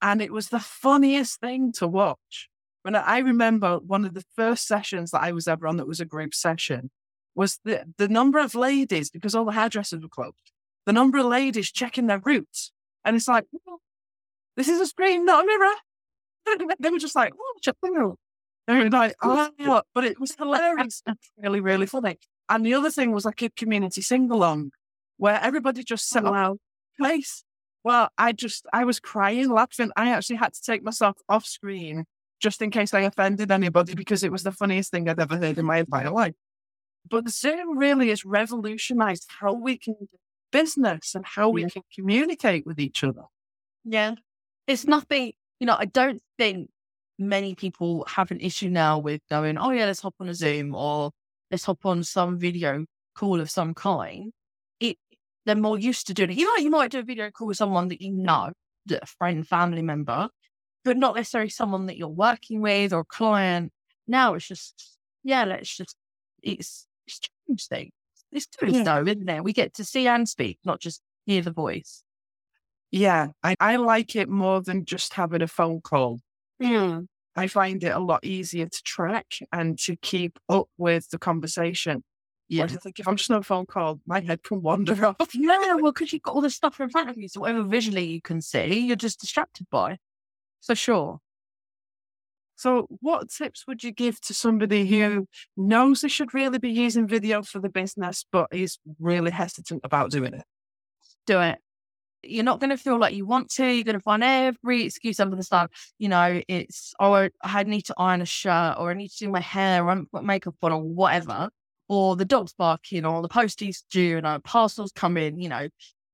And 0.00 0.22
it 0.22 0.32
was 0.32 0.48
the 0.48 0.60
funniest 0.60 1.40
thing 1.40 1.72
to 1.72 1.88
watch. 1.88 2.48
When 2.82 2.94
I 2.94 3.18
remember 3.18 3.78
one 3.78 4.04
of 4.04 4.14
the 4.14 4.24
first 4.36 4.66
sessions 4.66 5.10
that 5.10 5.22
I 5.22 5.32
was 5.32 5.48
ever 5.48 5.66
on 5.66 5.76
that 5.76 5.88
was 5.88 6.00
a 6.00 6.04
group 6.04 6.34
session 6.34 6.90
was 7.34 7.58
the, 7.64 7.84
the 7.98 8.08
number 8.08 8.38
of 8.38 8.54
ladies, 8.54 9.10
because 9.10 9.34
all 9.34 9.44
the 9.44 9.52
hairdressers 9.52 10.02
were 10.02 10.08
closed, 10.08 10.52
the 10.86 10.92
number 10.92 11.18
of 11.18 11.26
ladies 11.26 11.70
checking 11.70 12.06
their 12.06 12.20
roots. 12.24 12.72
And 13.04 13.16
it's 13.16 13.28
like, 13.28 13.44
this 14.56 14.68
is 14.68 14.80
a 14.80 14.86
screen, 14.86 15.24
not 15.24 15.44
a 15.44 15.46
mirror. 15.46 16.66
they 16.80 16.90
were 16.90 16.98
just 16.98 17.16
like, 17.16 17.32
oh, 17.38 17.54
They 18.66 18.74
were 18.74 18.90
like, 18.90 19.14
oh, 19.22 19.82
but 19.94 20.04
it 20.04 20.18
was 20.18 20.34
hilarious 20.34 21.02
and 21.06 21.16
really, 21.36 21.60
really 21.60 21.86
funny. 21.86 22.18
And 22.48 22.64
the 22.64 22.74
other 22.74 22.90
thing 22.90 23.12
was 23.12 23.24
like 23.24 23.42
a 23.42 23.50
community 23.50 24.02
sing 24.02 24.30
along 24.30 24.70
where 25.16 25.40
everybody 25.42 25.84
just 25.84 26.08
sat 26.08 26.24
wow. 26.24 26.56
place. 26.98 27.44
Well, 27.88 28.10
I 28.18 28.32
just, 28.32 28.66
I 28.70 28.84
was 28.84 29.00
crying, 29.00 29.48
laughing. 29.48 29.90
I 29.96 30.10
actually 30.10 30.36
had 30.36 30.52
to 30.52 30.60
take 30.60 30.82
myself 30.82 31.16
off 31.26 31.46
screen 31.46 32.04
just 32.38 32.60
in 32.60 32.70
case 32.70 32.92
I 32.92 33.00
offended 33.00 33.50
anybody 33.50 33.94
because 33.94 34.22
it 34.22 34.30
was 34.30 34.42
the 34.42 34.52
funniest 34.52 34.90
thing 34.90 35.08
I'd 35.08 35.18
ever 35.18 35.38
heard 35.38 35.56
in 35.56 35.64
my 35.64 35.78
entire 35.78 36.10
life. 36.10 36.34
But 37.08 37.30
Zoom 37.30 37.78
really 37.78 38.10
has 38.10 38.26
revolutionized 38.26 39.30
how 39.40 39.54
we 39.54 39.78
can 39.78 39.94
do 39.94 40.06
business 40.52 41.14
and 41.14 41.24
how 41.24 41.48
we 41.48 41.64
can 41.64 41.80
communicate 41.94 42.66
with 42.66 42.78
each 42.78 43.02
other. 43.02 43.22
Yeah. 43.86 44.16
It's 44.66 44.86
nothing, 44.86 45.32
you 45.58 45.66
know, 45.66 45.76
I 45.78 45.86
don't 45.86 46.20
think 46.36 46.68
many 47.18 47.54
people 47.54 48.04
have 48.06 48.30
an 48.30 48.40
issue 48.40 48.68
now 48.68 48.98
with 48.98 49.22
going, 49.30 49.56
oh, 49.56 49.70
yeah, 49.70 49.86
let's 49.86 50.02
hop 50.02 50.16
on 50.20 50.28
a 50.28 50.34
Zoom 50.34 50.74
or 50.74 51.10
let's 51.50 51.64
hop 51.64 51.86
on 51.86 52.04
some 52.04 52.38
video 52.38 52.84
call 53.14 53.40
of 53.40 53.48
some 53.48 53.72
kind. 53.72 54.30
They're 55.46 55.56
more 55.56 55.78
used 55.78 56.06
to 56.08 56.14
doing 56.14 56.30
it. 56.30 56.36
You 56.36 56.44
know, 56.46 56.62
you 56.62 56.70
might 56.70 56.90
do 56.90 56.98
a 56.98 57.02
video 57.02 57.30
call 57.30 57.48
with 57.48 57.56
someone 57.56 57.88
that 57.88 58.02
you 58.02 58.12
know, 58.12 58.52
a 58.90 59.06
friend, 59.06 59.46
family 59.46 59.82
member, 59.82 60.28
but 60.84 60.96
not 60.96 61.16
necessarily 61.16 61.50
someone 61.50 61.86
that 61.86 61.96
you're 61.96 62.08
working 62.08 62.60
with 62.60 62.92
or 62.92 63.00
a 63.00 63.04
client. 63.04 63.72
Now 64.06 64.34
it's 64.34 64.46
just, 64.46 64.98
yeah, 65.24 65.44
let's 65.44 65.74
just, 65.76 65.96
it's, 66.42 66.86
it's 67.06 67.20
change 67.20 67.66
things. 67.66 67.92
It's 68.30 68.46
good 68.58 68.74
yeah. 68.74 68.82
though, 68.82 69.06
isn't 69.06 69.28
it? 69.28 69.44
We 69.44 69.52
get 69.52 69.74
to 69.74 69.84
see 69.84 70.06
and 70.06 70.28
speak, 70.28 70.58
not 70.64 70.80
just 70.80 71.00
hear 71.24 71.42
the 71.42 71.50
voice. 71.50 72.02
Yeah, 72.90 73.28
I, 73.42 73.54
I 73.60 73.76
like 73.76 74.16
it 74.16 74.28
more 74.28 74.62
than 74.62 74.84
just 74.84 75.14
having 75.14 75.42
a 75.42 75.46
phone 75.46 75.80
call. 75.80 76.20
Yeah. 76.58 77.00
I 77.36 77.46
find 77.46 77.84
it 77.84 77.94
a 77.94 77.98
lot 77.98 78.24
easier 78.24 78.66
to 78.66 78.82
track 78.82 79.26
and 79.52 79.78
to 79.80 79.96
keep 79.96 80.38
up 80.48 80.68
with 80.76 81.10
the 81.10 81.18
conversation. 81.18 82.02
Yeah. 82.48 82.64
I 82.64 82.66
think 82.68 82.98
if 82.98 83.06
I'm 83.06 83.16
just 83.16 83.30
on 83.30 83.38
a 83.38 83.42
phone 83.42 83.66
call, 83.66 84.00
my 84.06 84.20
head 84.20 84.42
can 84.42 84.62
wander 84.62 85.06
off. 85.06 85.16
Yeah, 85.34 85.74
well, 85.74 85.92
because 85.92 86.12
you've 86.12 86.22
got 86.22 86.34
all 86.34 86.40
this 86.40 86.54
stuff 86.54 86.80
in 86.80 86.88
front 86.88 87.10
of 87.10 87.18
you. 87.18 87.28
So 87.28 87.40
whatever 87.40 87.62
visually 87.62 88.06
you 88.06 88.22
can 88.22 88.40
see, 88.40 88.86
you're 88.86 88.96
just 88.96 89.20
distracted 89.20 89.66
by. 89.70 89.98
So 90.60 90.74
sure. 90.74 91.20
So 92.56 92.88
what 93.00 93.30
tips 93.30 93.66
would 93.68 93.84
you 93.84 93.92
give 93.92 94.20
to 94.22 94.34
somebody 94.34 94.84
who 94.86 95.28
knows 95.56 96.00
they 96.00 96.08
should 96.08 96.34
really 96.34 96.58
be 96.58 96.70
using 96.70 97.06
video 97.06 97.42
for 97.42 97.60
the 97.60 97.68
business, 97.68 98.24
but 98.32 98.48
is 98.50 98.78
really 98.98 99.30
hesitant 99.30 99.82
about 99.84 100.10
doing 100.10 100.34
it? 100.34 100.44
Do 101.26 101.40
it 101.40 101.58
you're 102.22 102.44
not 102.44 102.60
going 102.60 102.70
to 102.70 102.76
feel 102.76 102.98
like 102.98 103.14
you 103.14 103.26
want 103.26 103.50
to. 103.50 103.66
You're 103.66 103.84
going 103.84 103.98
to 103.98 104.02
find 104.02 104.24
every 104.24 104.84
excuse 104.84 105.20
under 105.20 105.36
the 105.36 105.42
sun. 105.42 105.68
You 105.98 106.08
know, 106.08 106.40
it's, 106.48 106.92
oh, 107.00 107.28
I 107.42 107.62
need 107.64 107.82
to 107.82 107.94
iron 107.96 108.22
a 108.22 108.26
shirt 108.26 108.76
or 108.78 108.90
I 108.90 108.94
need 108.94 109.08
to 109.10 109.26
do 109.26 109.30
my 109.30 109.40
hair 109.40 109.84
or 109.84 109.90
I 109.90 110.02
put 110.12 110.24
makeup 110.24 110.54
on 110.62 110.72
or 110.72 110.82
whatever. 110.82 111.50
Or 111.88 112.16
the 112.16 112.24
dog's 112.24 112.52
barking 112.52 113.04
or 113.06 113.22
the 113.22 113.28
posties 113.28 113.78
due 113.90 114.18
and 114.18 114.26
our 114.26 114.40
parcels 114.40 114.92
come 114.94 115.16
in. 115.16 115.40
You 115.40 115.48
know, 115.48 115.68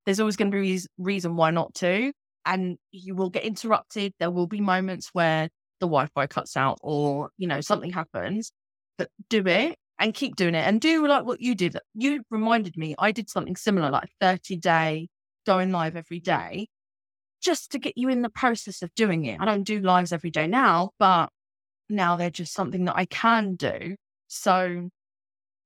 there's 0.07 0.21
always 0.21 0.37
going 0.37 0.51
to 0.51 0.61
be 0.61 0.81
reason 0.99 1.37
why 1.37 1.51
not 1.51 1.75
to. 1.77 2.13
and 2.45 2.79
you 2.93 3.15
will 3.15 3.31
get 3.31 3.45
interrupted. 3.45 4.13
There 4.19 4.31
will 4.31 4.47
be 4.47 4.61
moments 4.61 5.11
where 5.13 5.49
the 5.81 5.87
Wi 5.87 6.07
Fi 6.15 6.27
cuts 6.27 6.57
out 6.57 6.79
or, 6.83 7.31
you 7.39 7.47
know, 7.49 7.61
something 7.61 7.91
happens, 7.93 8.53
but 8.99 9.09
do 9.29 9.47
it 9.47 9.77
and 9.99 10.15
keep 10.15 10.37
doing 10.37 10.55
it 10.55 10.67
and 10.67 10.81
do 10.81 11.07
like 11.07 11.25
what 11.25 11.41
you 11.41 11.55
did. 11.55 11.77
You 11.95 12.23
reminded 12.31 12.77
me, 12.77 12.95
I 12.99 13.13
did 13.13 13.31
something 13.31 13.57
similar, 13.57 13.91
like 13.91 14.11
30 14.21 14.57
day 14.57 15.09
going 15.47 15.73
live 15.73 15.97
every 15.97 16.21
day, 16.21 16.69
just 17.43 17.73
to 17.73 17.79
get 17.79 17.97
you 17.97 18.09
in 18.09 18.23
the 18.23 18.31
process 18.31 18.83
of 18.83 18.95
doing 18.95 19.25
it. 19.25 19.41
I 19.41 19.45
don't 19.45 19.65
do 19.65 19.81
lives 19.81 20.13
every 20.13 20.31
day 20.31 20.47
now, 20.47 20.91
but 20.99 21.29
now 21.89 22.17
they're 22.17 22.31
just 22.31 22.55
something 22.55 22.87
that 22.87 22.97
I 22.97 23.05
can 23.07 23.57
do. 23.57 23.97
So 24.29 24.89